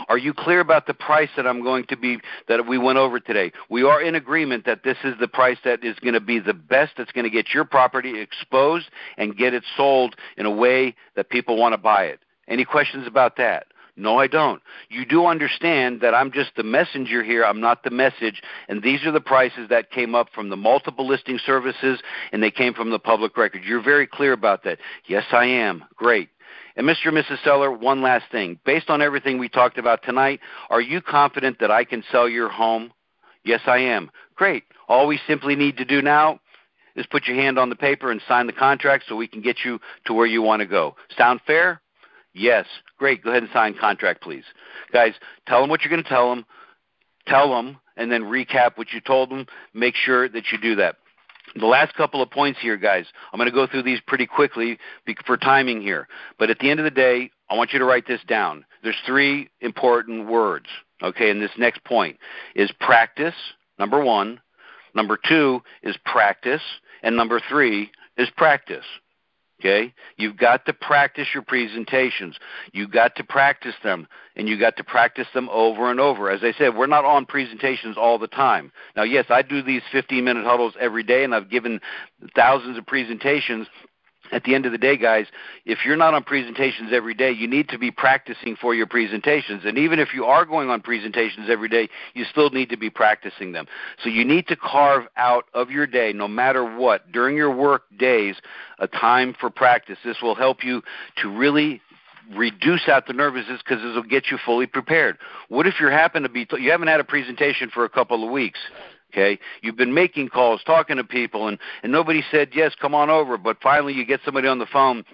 Are 0.08 0.18
you 0.18 0.32
clear 0.32 0.60
about 0.60 0.86
the 0.86 0.94
price 0.94 1.30
that 1.36 1.46
I'm 1.46 1.62
going 1.62 1.84
to 1.86 1.96
be 1.96 2.18
that 2.48 2.66
we 2.66 2.78
went 2.78 2.98
over 2.98 3.18
today? 3.18 3.50
We 3.68 3.82
are 3.82 4.00
in 4.00 4.14
agreement 4.14 4.64
that 4.66 4.84
this 4.84 4.98
is 5.02 5.14
the 5.18 5.26
price 5.26 5.58
that 5.64 5.82
is 5.84 5.98
going 5.98 6.14
to 6.14 6.20
be 6.20 6.38
the 6.38 6.54
best 6.54 6.92
that's 6.96 7.10
going 7.10 7.24
to 7.24 7.30
get 7.30 7.52
your 7.52 7.64
property 7.64 8.20
exposed 8.20 8.88
and 9.16 9.36
get 9.36 9.52
it 9.52 9.64
sold 9.76 10.14
in 10.36 10.46
a 10.46 10.50
way 10.50 10.94
that 11.16 11.30
people 11.30 11.56
want 11.56 11.72
to 11.72 11.78
buy 11.78 12.04
it. 12.04 12.20
Any 12.46 12.64
questions 12.64 13.06
about 13.06 13.36
that? 13.38 13.66
No, 14.00 14.18
I 14.18 14.28
don't. 14.28 14.62
You 14.88 15.04
do 15.04 15.26
understand 15.26 16.00
that 16.00 16.14
I'm 16.14 16.32
just 16.32 16.52
the 16.56 16.62
messenger 16.62 17.22
here. 17.22 17.44
I'm 17.44 17.60
not 17.60 17.84
the 17.84 17.90
message. 17.90 18.42
And 18.68 18.82
these 18.82 19.04
are 19.04 19.12
the 19.12 19.20
prices 19.20 19.68
that 19.68 19.90
came 19.90 20.14
up 20.14 20.28
from 20.34 20.48
the 20.48 20.56
multiple 20.56 21.06
listing 21.06 21.38
services 21.44 22.00
and 22.32 22.42
they 22.42 22.50
came 22.50 22.72
from 22.72 22.90
the 22.90 22.98
public 22.98 23.36
record. 23.36 23.62
You're 23.62 23.82
very 23.82 24.06
clear 24.06 24.32
about 24.32 24.64
that. 24.64 24.78
Yes, 25.06 25.24
I 25.32 25.44
am. 25.44 25.84
Great. 25.96 26.30
And 26.76 26.86
Mr. 26.86 27.08
and 27.08 27.18
Mrs. 27.18 27.44
Seller, 27.44 27.70
one 27.70 28.00
last 28.00 28.24
thing. 28.32 28.58
Based 28.64 28.88
on 28.88 29.02
everything 29.02 29.38
we 29.38 29.50
talked 29.50 29.76
about 29.76 30.02
tonight, 30.02 30.40
are 30.70 30.80
you 30.80 31.02
confident 31.02 31.58
that 31.60 31.70
I 31.70 31.84
can 31.84 32.02
sell 32.10 32.26
your 32.28 32.48
home? 32.48 32.92
Yes, 33.44 33.60
I 33.66 33.78
am. 33.78 34.10
Great. 34.34 34.64
All 34.88 35.06
we 35.06 35.20
simply 35.26 35.56
need 35.56 35.76
to 35.76 35.84
do 35.84 36.00
now 36.00 36.40
is 36.96 37.04
put 37.06 37.26
your 37.26 37.36
hand 37.36 37.58
on 37.58 37.68
the 37.68 37.76
paper 37.76 38.10
and 38.10 38.22
sign 38.26 38.46
the 38.46 38.52
contract 38.54 39.04
so 39.08 39.16
we 39.16 39.28
can 39.28 39.42
get 39.42 39.58
you 39.64 39.78
to 40.06 40.14
where 40.14 40.26
you 40.26 40.40
want 40.40 40.60
to 40.60 40.66
go. 40.66 40.96
Sound 41.18 41.40
fair? 41.46 41.82
Yes. 42.32 42.66
Great. 42.98 43.22
Go 43.22 43.30
ahead 43.30 43.42
and 43.42 43.52
sign 43.52 43.74
contract, 43.78 44.22
please. 44.22 44.44
Guys, 44.92 45.14
tell 45.46 45.60
them 45.60 45.70
what 45.70 45.82
you're 45.82 45.90
going 45.90 46.02
to 46.02 46.08
tell 46.08 46.30
them. 46.30 46.44
Tell 47.26 47.50
them, 47.50 47.78
and 47.96 48.10
then 48.10 48.22
recap 48.22 48.76
what 48.76 48.92
you 48.92 49.00
told 49.00 49.30
them. 49.30 49.46
Make 49.74 49.94
sure 49.94 50.28
that 50.28 50.44
you 50.50 50.58
do 50.58 50.74
that. 50.76 50.96
The 51.54 51.66
last 51.66 51.94
couple 51.94 52.22
of 52.22 52.30
points 52.30 52.58
here, 52.60 52.76
guys, 52.76 53.06
I'm 53.32 53.38
going 53.38 53.50
to 53.50 53.54
go 53.54 53.66
through 53.66 53.82
these 53.82 54.00
pretty 54.06 54.26
quickly 54.26 54.78
for 55.26 55.36
timing 55.36 55.82
here. 55.82 56.08
But 56.38 56.50
at 56.50 56.58
the 56.60 56.70
end 56.70 56.80
of 56.80 56.84
the 56.84 56.90
day, 56.90 57.30
I 57.50 57.56
want 57.56 57.72
you 57.72 57.78
to 57.78 57.84
write 57.84 58.06
this 58.06 58.20
down. 58.26 58.64
There's 58.82 58.96
three 59.04 59.50
important 59.60 60.28
words, 60.28 60.66
okay, 61.02 61.30
and 61.30 61.42
this 61.42 61.50
next 61.58 61.84
point 61.84 62.16
is 62.54 62.70
practice, 62.80 63.34
number 63.78 64.02
one. 64.02 64.40
Number 64.94 65.18
two 65.28 65.62
is 65.82 65.96
practice. 66.04 66.62
And 67.02 67.16
number 67.16 67.40
three 67.48 67.90
is 68.16 68.28
practice. 68.36 68.84
Okay? 69.60 69.92
You've 70.16 70.38
got 70.38 70.64
to 70.66 70.72
practice 70.72 71.28
your 71.34 71.42
presentations. 71.42 72.36
You've 72.72 72.90
got 72.90 73.14
to 73.16 73.24
practice 73.24 73.74
them, 73.84 74.08
and 74.34 74.48
you've 74.48 74.60
got 74.60 74.76
to 74.78 74.84
practice 74.84 75.26
them 75.34 75.48
over 75.50 75.90
and 75.90 76.00
over. 76.00 76.30
As 76.30 76.40
I 76.42 76.52
said, 76.56 76.76
we're 76.76 76.86
not 76.86 77.04
on 77.04 77.26
presentations 77.26 77.96
all 77.98 78.18
the 78.18 78.26
time. 78.26 78.72
Now, 78.96 79.02
yes, 79.02 79.26
I 79.28 79.42
do 79.42 79.62
these 79.62 79.82
15 79.92 80.24
minute 80.24 80.44
huddles 80.44 80.74
every 80.80 81.02
day, 81.02 81.24
and 81.24 81.34
I've 81.34 81.50
given 81.50 81.80
thousands 82.34 82.78
of 82.78 82.86
presentations, 82.86 83.66
at 84.32 84.44
the 84.44 84.54
end 84.54 84.66
of 84.66 84.72
the 84.72 84.78
day, 84.78 84.96
guys, 84.96 85.26
if 85.64 85.80
you're 85.84 85.96
not 85.96 86.14
on 86.14 86.24
presentations 86.24 86.90
every 86.92 87.14
day, 87.14 87.30
you 87.30 87.46
need 87.46 87.68
to 87.68 87.78
be 87.78 87.90
practicing 87.90 88.56
for 88.56 88.74
your 88.74 88.86
presentations. 88.86 89.62
And 89.64 89.78
even 89.78 89.98
if 89.98 90.14
you 90.14 90.24
are 90.24 90.44
going 90.44 90.70
on 90.70 90.80
presentations 90.80 91.48
every 91.50 91.68
day, 91.68 91.88
you 92.14 92.24
still 92.24 92.50
need 92.50 92.70
to 92.70 92.76
be 92.76 92.90
practicing 92.90 93.52
them. 93.52 93.66
So 94.02 94.08
you 94.08 94.24
need 94.24 94.46
to 94.48 94.56
carve 94.56 95.04
out 95.16 95.46
of 95.54 95.70
your 95.70 95.86
day, 95.86 96.12
no 96.12 96.28
matter 96.28 96.76
what, 96.76 97.10
during 97.12 97.36
your 97.36 97.54
work 97.54 97.84
days, 97.98 98.36
a 98.78 98.86
time 98.86 99.34
for 99.38 99.50
practice. 99.50 99.98
This 100.04 100.18
will 100.22 100.34
help 100.34 100.64
you 100.64 100.82
to 101.22 101.28
really 101.28 101.80
reduce 102.34 102.88
out 102.88 103.06
the 103.06 103.12
nervousness 103.12 103.60
because 103.62 103.82
this 103.82 103.94
will 103.94 104.02
get 104.02 104.30
you 104.30 104.38
fully 104.44 104.66
prepared. 104.66 105.18
What 105.48 105.66
if 105.66 105.80
you 105.80 105.88
happen 105.88 106.22
to 106.22 106.28
be 106.28 106.46
you 106.58 106.70
haven't 106.70 106.88
had 106.88 107.00
a 107.00 107.04
presentation 107.04 107.70
for 107.70 107.84
a 107.84 107.88
couple 107.88 108.24
of 108.24 108.30
weeks? 108.30 108.58
Okay? 109.12 109.38
You've 109.62 109.76
been 109.76 109.94
making 109.94 110.28
calls 110.28 110.62
talking 110.64 110.96
to 110.96 111.04
people 111.04 111.48
and 111.48 111.58
and 111.82 111.92
nobody 111.92 112.22
said 112.30 112.50
yes 112.54 112.74
come 112.80 112.94
on 112.94 113.10
over. 113.10 113.36
But 113.38 113.58
finally 113.62 113.92
you 113.92 114.04
get 114.04 114.20
somebody 114.24 114.48
on 114.48 114.58
the 114.58 114.66
phone 114.66 115.04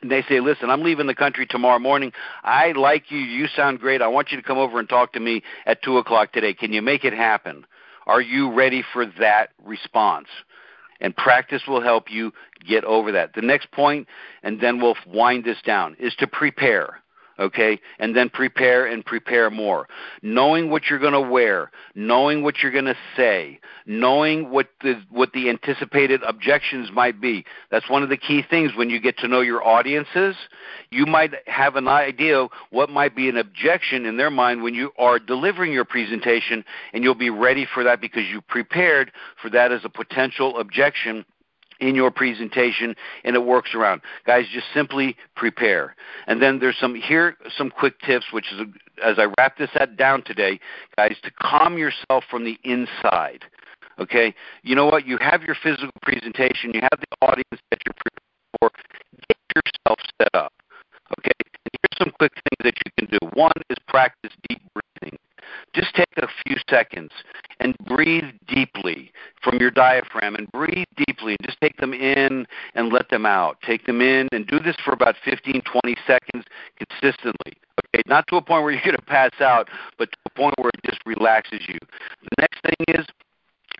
and 0.00 0.10
they 0.10 0.22
say 0.22 0.40
listen 0.40 0.70
i'm 0.70 0.82
leaving 0.82 1.06
the 1.06 1.14
country 1.14 1.46
tomorrow 1.46 1.78
morning. 1.78 2.12
I 2.42 2.72
like 2.72 3.10
you. 3.10 3.18
You 3.18 3.46
sound 3.46 3.80
great. 3.80 4.02
I 4.02 4.08
want 4.08 4.30
you 4.30 4.36
to 4.36 4.42
come 4.42 4.58
over 4.58 4.78
and 4.78 4.88
talk 4.88 5.12
to 5.12 5.20
me 5.20 5.42
at 5.66 5.82
two 5.82 5.98
o'clock 5.98 6.32
today. 6.32 6.54
Can 6.54 6.72
you 6.72 6.82
make 6.82 7.04
it 7.04 7.12
happen? 7.12 7.64
Are 8.06 8.20
you 8.20 8.52
ready 8.52 8.82
for 8.92 9.06
that 9.20 9.50
response? 9.62 10.28
And 11.00 11.16
practice 11.16 11.62
will 11.66 11.82
help 11.82 12.10
you 12.10 12.32
get 12.66 12.84
over 12.84 13.10
that. 13.12 13.34
The 13.34 13.42
next 13.42 13.70
point 13.72 14.06
and 14.42 14.60
then 14.60 14.80
we'll 14.80 14.96
wind 15.06 15.44
this 15.44 15.60
down 15.64 15.96
is 15.98 16.14
to 16.16 16.26
prepare 16.26 17.02
okay? 17.38 17.80
And 17.98 18.16
then 18.16 18.28
prepare 18.30 18.86
and 18.86 19.04
prepare 19.04 19.50
more. 19.50 19.88
Knowing 20.22 20.70
what 20.70 20.84
you're 20.88 20.98
going 20.98 21.12
to 21.12 21.20
wear, 21.20 21.70
knowing 21.94 22.42
what 22.42 22.62
you're 22.62 22.72
going 22.72 22.84
to 22.84 22.96
say, 23.16 23.60
knowing 23.86 24.50
what 24.50 24.68
the 24.82 25.02
what 25.10 25.32
the 25.32 25.48
anticipated 25.48 26.22
objections 26.22 26.90
might 26.92 27.20
be. 27.20 27.44
That's 27.70 27.88
one 27.88 28.02
of 28.02 28.08
the 28.08 28.16
key 28.16 28.42
things 28.48 28.72
when 28.76 28.90
you 28.90 29.00
get 29.00 29.18
to 29.18 29.28
know 29.28 29.40
your 29.40 29.66
audiences. 29.66 30.36
You 30.90 31.06
might 31.06 31.32
have 31.46 31.76
an 31.76 31.88
idea 31.88 32.46
what 32.70 32.90
might 32.90 33.16
be 33.16 33.28
an 33.28 33.36
objection 33.36 34.06
in 34.06 34.16
their 34.16 34.30
mind 34.30 34.62
when 34.62 34.74
you 34.74 34.92
are 34.98 35.18
delivering 35.18 35.72
your 35.72 35.84
presentation 35.84 36.64
and 36.92 37.02
you'll 37.02 37.14
be 37.14 37.30
ready 37.30 37.66
for 37.72 37.84
that 37.84 38.00
because 38.00 38.24
you 38.30 38.40
prepared 38.40 39.12
for 39.40 39.50
that 39.50 39.72
as 39.72 39.84
a 39.84 39.88
potential 39.88 40.58
objection 40.58 41.24
in 41.82 41.94
your 41.94 42.10
presentation 42.10 42.94
and 43.24 43.34
it 43.34 43.44
works 43.44 43.74
around. 43.74 44.00
Guys, 44.24 44.46
just 44.52 44.66
simply 44.72 45.16
prepare. 45.36 45.94
And 46.26 46.40
then 46.40 46.60
there's 46.60 46.78
some 46.78 46.94
here 46.94 47.36
some 47.56 47.70
quick 47.70 48.00
tips 48.00 48.26
which 48.32 48.46
is 48.52 48.60
as 49.04 49.18
I 49.18 49.26
wrap 49.36 49.58
this 49.58 49.70
down 49.96 50.22
today, 50.22 50.60
guys, 50.96 51.16
to 51.24 51.30
calm 51.32 51.76
yourself 51.76 52.24
from 52.30 52.44
the 52.44 52.56
inside. 52.64 53.44
Okay? 53.98 54.34
You 54.62 54.76
know 54.76 54.86
what? 54.86 55.06
You 55.06 55.18
have 55.18 55.42
your 55.42 55.56
physical 55.62 55.90
presentation, 56.02 56.72
you 56.72 56.80
have 56.80 56.98
the 56.98 57.26
audience 57.26 57.60
that 57.70 57.80
you're 57.84 57.94
prepared 57.94 58.60
for. 58.60 58.70
Get 59.28 59.38
yourself 59.56 59.98
set 60.20 60.34
up. 60.34 60.52
Okay? 61.18 61.32
And 61.42 61.72
here's 61.82 61.98
some 61.98 62.12
quick 62.18 62.32
things 62.32 62.64
that 62.64 62.74
you 62.84 62.92
can 62.98 63.18
do. 63.18 63.18
One 63.34 63.52
is 63.68 63.76
practice 63.88 64.32
deep 64.48 64.62
breathing. 64.72 65.18
Just 65.74 65.94
take 65.94 66.06
a 66.16 66.28
few 66.44 66.56
seconds 66.70 67.10
and 67.60 67.76
breathe 67.84 68.24
deeply 68.46 69.11
from 69.42 69.58
your 69.58 69.70
diaphragm 69.70 70.34
and 70.34 70.50
breathe 70.52 70.86
deeply 70.96 71.32
and 71.38 71.46
just 71.46 71.60
take 71.60 71.76
them 71.78 71.92
in 71.92 72.46
and 72.74 72.92
let 72.92 73.08
them 73.10 73.26
out. 73.26 73.58
Take 73.62 73.86
them 73.86 74.00
in 74.00 74.28
and 74.32 74.46
do 74.46 74.58
this 74.58 74.76
for 74.84 74.92
about 74.92 75.16
15, 75.24 75.62
20 75.62 75.96
seconds 76.06 76.44
consistently. 76.78 77.54
Okay, 77.84 78.02
not 78.06 78.26
to 78.28 78.36
a 78.36 78.42
point 78.42 78.62
where 78.62 78.72
you're 78.72 78.82
going 78.82 78.96
to 78.96 79.02
pass 79.02 79.32
out, 79.40 79.68
but 79.98 80.10
to 80.12 80.18
a 80.26 80.30
point 80.30 80.54
where 80.58 80.70
it 80.74 80.90
just 80.90 81.00
relaxes 81.06 81.60
you. 81.68 81.78
The 82.22 82.36
next 82.38 82.62
thing 82.62 82.96
is 83.00 83.06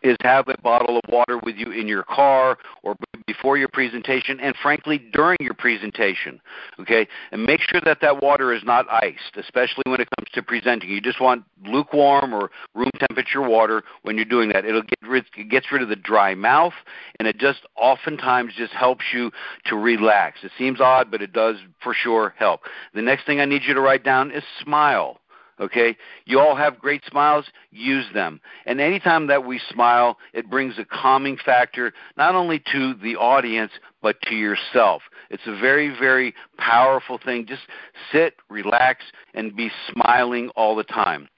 is 0.02 0.16
have 0.23 0.49
a 0.49 0.61
bottle 0.62 0.97
of 0.97 1.02
water 1.09 1.38
with 1.38 1.56
you 1.56 1.71
in 1.73 1.88
your 1.88 2.02
car 2.02 2.59
or 2.82 2.97
before 3.26 3.56
your 3.56 3.68
presentation 3.68 4.40
and 4.40 4.54
frankly 4.62 4.99
during 5.12 5.37
your 5.40 5.54
presentation. 5.54 6.40
Okay? 6.80 7.06
And 7.30 7.44
make 7.44 7.61
sure 7.61 7.80
that 7.85 8.00
that 8.00 8.23
water 8.23 8.52
is 8.52 8.62
not 8.64 8.87
iced, 8.90 9.37
especially 9.37 9.85
when 9.87 10.00
it 10.00 10.09
comes 10.16 10.28
to 10.35 10.42
presenting. 10.42 10.90
You 10.90 11.00
just 11.00 11.21
want 11.21 11.44
lukewarm 11.64 12.35
or 12.35 12.50
room 12.75 12.90
temperature 12.99 13.42
water 13.42 13.85
when 14.02 14.16
you're 14.16 14.25
doing 14.25 14.50
that. 14.50 14.64
It'll 14.64 14.82
get 14.82 15.09
rid 15.09 15.25
it 15.37 15.49
gets 15.49 15.71
rid 15.71 15.82
of 15.82 15.88
the 15.88 15.97
dry 15.97 16.35
mouth 16.35 16.75
and 17.18 17.28
it 17.28 17.38
just 17.38 17.61
oftentimes 17.76 18.52
just 18.56 18.73
helps 18.73 19.04
you 19.12 19.30
to 19.66 19.76
relax. 19.76 20.40
It 20.42 20.52
seems 20.59 20.80
odd, 20.80 21.11
but 21.11 21.23
it 21.23 21.32
does 21.32 21.56
for 21.82 21.94
sure 21.94 22.35
help. 22.38 22.62
The 22.94 23.02
next 23.02 23.26
thing 23.26 23.40
I 23.40 23.44
need 23.44 23.62
you 23.66 23.75
to 23.75 23.80
write 23.80 24.04
down 24.04 24.30
is 24.30 24.42
smile. 24.62 25.18
Okay? 25.61 25.97
You 26.25 26.40
all 26.40 26.56
have 26.56 26.78
great 26.78 27.02
smiles, 27.09 27.47
use 27.71 28.06
them. 28.14 28.40
And 28.66 28.80
anytime 28.80 29.26
that 29.28 29.44
we 29.44 29.61
smile, 29.71 30.18
it 30.32 30.50
brings 30.50 30.78
a 30.78 30.85
calming 30.85 31.37
factor 31.44 31.92
not 32.16 32.35
only 32.35 32.62
to 32.73 32.94
the 32.94 33.16
audience, 33.16 33.73
but 34.00 34.21
to 34.23 34.35
yourself. 34.35 35.02
It's 35.30 35.47
a 35.47 35.59
very, 35.59 35.88
very 35.88 36.35
powerful 36.59 37.18
thing. 37.25 37.47
Just 37.47 37.62
sit, 38.11 38.35
relax, 38.50 39.04
and 39.35 39.54
be 39.54 39.71
smiling 39.90 40.50
all 40.56 40.75
the 40.75 40.85
time. 40.85 41.28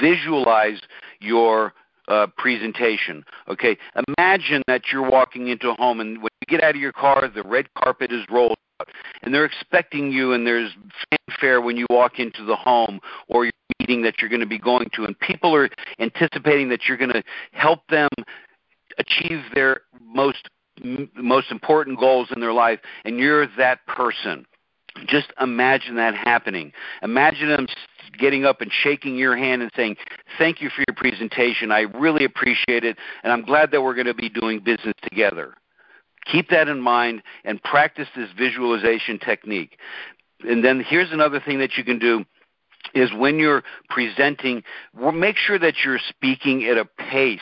Visualize 0.00 0.80
your 1.20 1.74
uh, 2.08 2.26
presentation. 2.38 3.24
Okay, 3.48 3.76
imagine 4.18 4.62
that 4.66 4.82
you're 4.92 5.08
walking 5.08 5.48
into 5.48 5.70
a 5.70 5.74
home, 5.74 6.00
and 6.00 6.22
when 6.22 6.30
you 6.40 6.46
get 6.48 6.64
out 6.64 6.74
of 6.74 6.80
your 6.80 6.92
car, 6.92 7.28
the 7.28 7.42
red 7.42 7.72
carpet 7.74 8.10
is 8.10 8.24
rolled 8.30 8.56
and 9.22 9.34
they're 9.34 9.44
expecting 9.44 10.10
you, 10.12 10.32
and 10.32 10.46
there's 10.46 10.70
fanfare 11.28 11.60
when 11.60 11.76
you 11.76 11.86
walk 11.90 12.18
into 12.18 12.44
the 12.44 12.56
home 12.56 13.00
or 13.28 13.44
your 13.44 13.52
meeting 13.80 14.02
that 14.02 14.20
you're 14.20 14.30
going 14.30 14.40
to 14.40 14.46
be 14.46 14.58
going 14.58 14.88
to, 14.94 15.04
and 15.04 15.18
people 15.20 15.54
are 15.54 15.68
anticipating 15.98 16.68
that 16.68 16.80
you're 16.88 16.96
going 16.96 17.12
to 17.12 17.22
help 17.52 17.80
them 17.88 18.08
achieve 18.98 19.40
their 19.54 19.82
most 20.02 20.48
most 21.16 21.50
important 21.50 21.98
goals 21.98 22.28
in 22.34 22.40
their 22.40 22.52
life, 22.52 22.78
and 23.04 23.18
you're 23.18 23.48
that 23.56 23.84
person. 23.86 24.46
Just 25.06 25.32
imagine 25.40 25.96
that 25.96 26.14
happening. 26.14 26.72
Imagine 27.02 27.48
them 27.48 27.66
getting 28.18 28.44
up 28.44 28.60
and 28.60 28.70
shaking 28.72 29.16
your 29.16 29.36
hand 29.36 29.62
and 29.62 29.70
saying, 29.76 29.96
Thank 30.38 30.60
you 30.60 30.70
for 30.70 30.84
your 30.86 30.94
presentation. 30.96 31.72
I 31.72 31.80
really 31.80 32.24
appreciate 32.24 32.84
it, 32.84 32.96
and 33.22 33.32
I'm 33.32 33.42
glad 33.42 33.70
that 33.72 33.82
we're 33.82 33.94
going 33.94 34.06
to 34.06 34.14
be 34.14 34.28
doing 34.28 34.60
business 34.60 34.94
together. 35.02 35.54
Keep 36.30 36.50
that 36.50 36.68
in 36.68 36.80
mind 36.80 37.22
and 37.44 37.62
practice 37.62 38.08
this 38.14 38.28
visualization 38.36 39.18
technique. 39.18 39.78
And 40.40 40.64
then 40.64 40.84
here's 40.86 41.10
another 41.10 41.40
thing 41.40 41.58
that 41.58 41.76
you 41.76 41.84
can 41.84 41.98
do 41.98 42.24
is 42.94 43.10
when 43.12 43.38
you're 43.38 43.62
presenting, 43.88 44.62
make 45.12 45.36
sure 45.36 45.58
that 45.58 45.74
you're 45.84 45.98
speaking 46.08 46.64
at 46.64 46.78
a 46.78 46.84
pace 46.84 47.40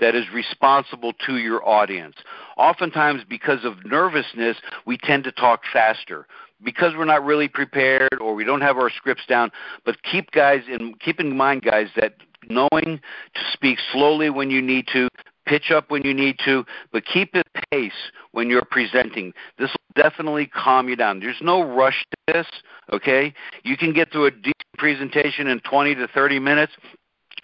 that 0.00 0.14
is 0.14 0.24
responsible 0.32 1.12
to 1.26 1.36
your 1.36 1.66
audience. 1.68 2.16
Oftentimes, 2.56 3.22
because 3.28 3.64
of 3.64 3.84
nervousness, 3.84 4.56
we 4.86 4.96
tend 4.98 5.24
to 5.24 5.32
talk 5.32 5.62
faster 5.72 6.26
because 6.62 6.94
we're 6.96 7.04
not 7.04 7.24
really 7.24 7.48
prepared 7.48 8.18
or 8.20 8.34
we 8.34 8.44
don't 8.44 8.60
have 8.60 8.78
our 8.78 8.90
scripts 8.90 9.26
down. 9.26 9.50
But 9.84 10.02
keep 10.02 10.30
guys 10.30 10.62
in 10.68 10.94
keep 10.94 11.20
in 11.20 11.36
mind, 11.36 11.62
guys, 11.62 11.88
that 11.96 12.14
knowing 12.48 13.00
to 13.34 13.40
speak 13.52 13.78
slowly 13.92 14.30
when 14.30 14.50
you 14.50 14.62
need 14.62 14.86
to, 14.92 15.08
pitch 15.48 15.70
up 15.70 15.90
when 15.90 16.02
you 16.02 16.14
need 16.14 16.36
to, 16.44 16.64
but 16.92 17.04
keep 17.04 17.34
it 17.34 17.46
pace 17.70 18.10
when 18.32 18.50
you're 18.50 18.64
presenting. 18.70 19.32
This 19.58 19.70
will 19.70 20.02
definitely 20.02 20.46
calm 20.46 20.88
you 20.88 20.96
down. 20.96 21.20
There's 21.20 21.40
no 21.40 21.62
rush 21.62 22.04
to 22.10 22.32
this, 22.32 22.46
okay? 22.92 23.32
You 23.64 23.76
can 23.76 23.92
get 23.92 24.12
through 24.12 24.26
a 24.26 24.30
presentation 24.76 25.48
in 25.48 25.60
20 25.60 25.94
to 25.96 26.08
30 26.08 26.38
minutes 26.38 26.72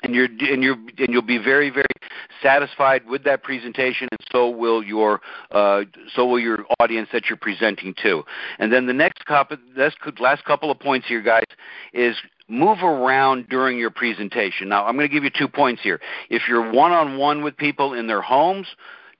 and 0.04 0.14
you're 0.14 0.26
and 0.26 0.62
you're 0.62 0.76
and 0.98 1.08
you'll 1.08 1.22
be 1.22 1.38
very 1.38 1.70
very 1.70 1.86
satisfied 2.42 3.06
with 3.06 3.24
that 3.24 3.42
presentation 3.42 4.06
and 4.10 4.20
so 4.30 4.48
will 4.48 4.82
your 4.82 5.20
uh, 5.50 5.82
so 6.14 6.26
will 6.26 6.38
your 6.38 6.64
audience 6.78 7.08
that 7.12 7.24
you're 7.28 7.38
presenting 7.38 7.94
to 8.02 8.22
and 8.58 8.72
then 8.72 8.86
the 8.86 8.92
next 8.92 9.24
couple 9.24 9.56
last 10.20 10.44
couple 10.44 10.70
of 10.70 10.78
points 10.78 11.08
here 11.08 11.22
guys 11.22 11.44
is 11.92 12.16
move 12.48 12.82
around 12.82 13.48
during 13.48 13.78
your 13.78 13.90
presentation. 13.90 14.68
Now 14.68 14.86
i'm 14.86 14.96
going 14.96 15.08
to 15.08 15.14
give 15.14 15.24
you 15.24 15.30
two 15.30 15.48
points 15.48 15.82
here. 15.82 16.00
If 16.30 16.42
you're 16.48 16.72
one 16.72 16.92
on 16.92 17.18
one 17.18 17.42
with 17.42 17.56
people 17.56 17.94
in 17.94 18.06
their 18.06 18.22
homes 18.22 18.66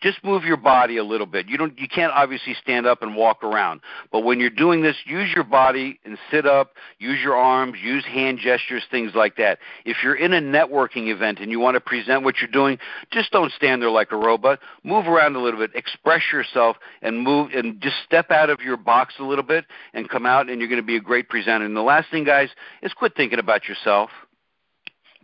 just 0.01 0.23
move 0.25 0.45
your 0.45 0.57
body 0.57 0.97
a 0.97 1.05
little 1.05 1.27
bit. 1.27 1.49
You 1.49 1.57
don't 1.57 1.79
you 1.79 1.89
can't 1.89 2.13
obviously 2.13 2.55
stand 2.63 2.87
up 2.87 3.03
and 3.03 3.17
walk 3.17 3.43
around. 3.43 3.81
But 4.13 4.21
when 4.21 4.41
you're 4.41 4.51
doing 4.51 4.83
this, 4.83 4.97
use 5.07 5.31
your 5.35 5.45
body 5.45 5.99
and 6.05 6.19
sit 6.31 6.47
up, 6.47 6.73
use 6.99 7.19
your 7.23 7.37
arms, 7.37 7.77
use 7.83 8.05
hand 8.05 8.39
gestures, 8.39 8.83
things 8.91 9.13
like 9.15 9.37
that. 9.37 9.59
If 9.85 9.99
you're 10.03 10.15
in 10.15 10.33
a 10.33 10.41
networking 10.41 11.09
event 11.09 11.39
and 11.41 11.51
you 11.51 11.61
want 11.61 11.75
to 11.75 11.81
present 11.81 12.23
what 12.23 12.37
you're 12.41 12.51
doing, 12.51 12.79
just 13.11 13.31
don't 13.33 13.53
stand 13.53 13.83
there 13.83 13.91
like 13.91 14.13
a 14.13 14.17
robot. 14.17 14.61
Move 14.83 15.07
around 15.07 15.37
a 15.37 15.41
little 15.41 15.61
bit, 15.61 15.71
express 15.75 16.23
yourself 16.33 16.77
and 17.03 17.21
move 17.21 17.51
and 17.55 17.81
just 17.81 17.97
step 18.05 18.31
out 18.31 18.51
of 18.51 18.61
your 18.61 18.77
box 18.77 19.15
a 19.19 19.25
little 19.25 19.45
bit 19.45 19.65
and 19.93 20.09
come 20.09 20.27
out 20.27 20.51
and 20.51 20.61
you're 20.61 20.69
going 20.69 20.81
to 20.81 20.87
be 20.87 20.97
a 20.97 21.01
great 21.01 21.29
presenter. 21.29 21.65
And 21.65 21.77
the 21.77 21.83
last 21.83 22.11
thing 22.11 22.25
guys 22.25 22.51
is 22.83 22.93
quit 22.93 23.15
thinking 23.17 23.39
about 23.39 23.69
yourself. 23.69 24.11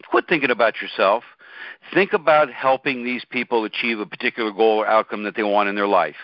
Quit 0.09 0.27
thinking 0.29 0.51
about 0.51 0.81
yourself. 0.81 1.25
Think 1.93 2.13
about 2.13 2.53
helping 2.53 3.05
these 3.05 3.25
people 3.25 3.65
achieve 3.65 4.01
a 4.01 4.07
particular 4.07 4.53
goal 4.53 4.79
or 4.79 4.87
outcome 4.87 5.25
that 5.25 5.35
they 5.37 5.43
want 5.43 5.69
in 5.69 5.75
their 5.75 5.87
life. 5.87 6.17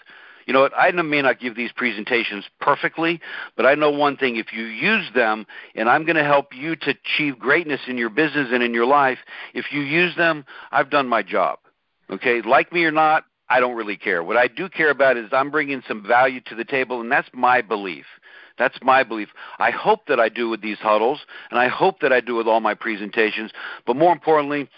You 0.47 0.52
know 0.52 0.61
what? 0.61 0.73
I 0.76 0.93
may 0.93 1.23
not 1.23 1.40
give 1.40 1.57
these 1.57 1.73
presentations 1.73 2.45
perfectly, 2.61 3.21
but 3.57 3.66
I 3.66 3.75
know 3.75 3.90
one 3.90 4.16
thing. 4.16 4.37
If 4.37 4.52
you 4.52 4.64
use 4.64 5.09
them, 5.12 5.45
and 5.75 5.88
I'm 5.88 6.05
going 6.05 6.16
to 6.16 6.25
help 6.25 6.55
you 6.55 6.76
to 6.76 6.95
achieve 6.95 7.38
greatness 7.38 7.81
in 7.88 7.99
your 7.99 8.11
business 8.11 8.49
and 8.52 8.62
in 8.62 8.73
your 8.73 8.87
life, 8.87 9.19
if 9.55 9.73
you 9.73 9.81
use 9.81 10.14
them, 10.16 10.45
I've 10.71 10.88
done 10.88 11.09
my 11.09 11.23
job. 11.23 11.59
Okay? 12.11 12.43
Like 12.43 12.73
me 12.73 12.85
or 12.85 12.93
not, 12.93 13.25
I 13.49 13.59
don't 13.59 13.76
really 13.76 13.97
care. 13.97 14.23
What 14.23 14.37
I 14.37 14.47
do 14.47 14.69
care 14.69 14.91
about 14.91 15.17
is 15.17 15.28
I'm 15.32 15.50
bringing 15.50 15.82
some 15.87 16.06
value 16.06 16.41
to 16.47 16.54
the 16.54 16.65
table, 16.65 17.00
and 17.00 17.11
that's 17.11 17.28
my 17.32 17.61
belief. 17.61 18.06
That's 18.56 18.78
my 18.82 19.02
belief. 19.02 19.28
I 19.58 19.71
hope 19.71 20.06
that 20.06 20.21
I 20.21 20.28
do 20.28 20.49
with 20.49 20.63
these 20.63 20.78
huddles, 20.78 21.21
and 21.50 21.58
I 21.58 21.69
hope 21.69 22.00
that 22.00 22.13
I 22.13 22.21
do 22.21 22.37
with 22.37 22.47
all 22.47 22.61
my 22.61 22.75
presentations. 22.75 23.50
But 23.87 23.97
more 23.97 24.13
importantly, 24.13 24.69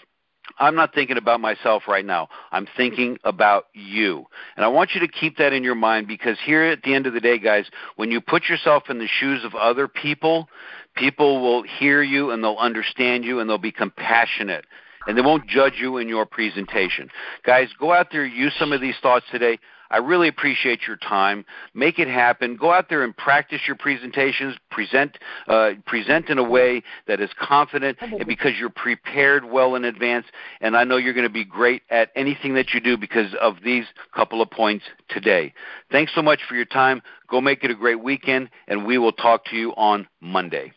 I'm 0.57 0.75
not 0.75 0.93
thinking 0.93 1.17
about 1.17 1.39
myself 1.39 1.83
right 1.87 2.05
now. 2.05 2.29
I'm 2.51 2.67
thinking 2.75 3.17
about 3.23 3.67
you. 3.73 4.25
And 4.55 4.65
I 4.65 4.67
want 4.67 4.91
you 4.93 5.01
to 5.01 5.07
keep 5.07 5.37
that 5.37 5.53
in 5.53 5.63
your 5.63 5.75
mind 5.75 6.07
because 6.07 6.37
here 6.43 6.63
at 6.63 6.81
the 6.83 6.93
end 6.93 7.07
of 7.07 7.13
the 7.13 7.19
day, 7.19 7.37
guys, 7.37 7.65
when 7.95 8.11
you 8.11 8.19
put 8.21 8.49
yourself 8.49 8.83
in 8.89 8.99
the 8.99 9.07
shoes 9.07 9.43
of 9.45 9.55
other 9.55 9.87
people, 9.87 10.49
people 10.95 11.41
will 11.41 11.63
hear 11.63 12.01
you 12.01 12.31
and 12.31 12.43
they'll 12.43 12.57
understand 12.57 13.23
you 13.23 13.39
and 13.39 13.49
they'll 13.49 13.57
be 13.57 13.71
compassionate 13.71 14.65
and 15.07 15.17
they 15.17 15.21
won't 15.21 15.47
judge 15.47 15.75
you 15.77 15.97
in 15.97 16.07
your 16.07 16.25
presentation. 16.25 17.09
Guys, 17.45 17.69
go 17.79 17.93
out 17.93 18.07
there, 18.11 18.25
use 18.25 18.53
some 18.59 18.71
of 18.71 18.81
these 18.81 18.95
thoughts 19.01 19.25
today. 19.31 19.57
I 19.91 19.97
really 19.97 20.27
appreciate 20.27 20.87
your 20.87 20.97
time. 20.97 21.45
Make 21.73 21.99
it 21.99 22.07
happen. 22.07 22.55
Go 22.55 22.71
out 22.71 22.89
there 22.89 23.03
and 23.03 23.15
practice 23.15 23.61
your 23.67 23.75
presentations. 23.75 24.55
Present 24.69 25.17
uh, 25.47 25.71
present 25.85 26.29
in 26.29 26.37
a 26.37 26.43
way 26.43 26.83
that 27.07 27.19
is 27.19 27.29
confident, 27.39 27.97
and 28.01 28.25
because 28.27 28.51
you're 28.59 28.69
prepared 28.69 29.45
well 29.45 29.75
in 29.75 29.85
advance. 29.85 30.25
And 30.61 30.75
I 30.77 30.83
know 30.83 30.97
you're 30.97 31.13
going 31.13 31.27
to 31.27 31.33
be 31.33 31.45
great 31.45 31.83
at 31.89 32.11
anything 32.15 32.53
that 32.55 32.73
you 32.73 32.79
do 32.79 32.97
because 32.97 33.33
of 33.41 33.57
these 33.63 33.85
couple 34.15 34.41
of 34.41 34.49
points 34.49 34.85
today. 35.09 35.53
Thanks 35.91 36.13
so 36.13 36.21
much 36.21 36.39
for 36.47 36.55
your 36.55 36.65
time. 36.65 37.01
Go 37.27 37.41
make 37.41 37.63
it 37.63 37.71
a 37.71 37.75
great 37.75 38.01
weekend, 38.01 38.49
and 38.67 38.85
we 38.85 38.97
will 38.97 39.13
talk 39.13 39.45
to 39.45 39.55
you 39.55 39.71
on 39.71 40.07
Monday. 40.21 40.73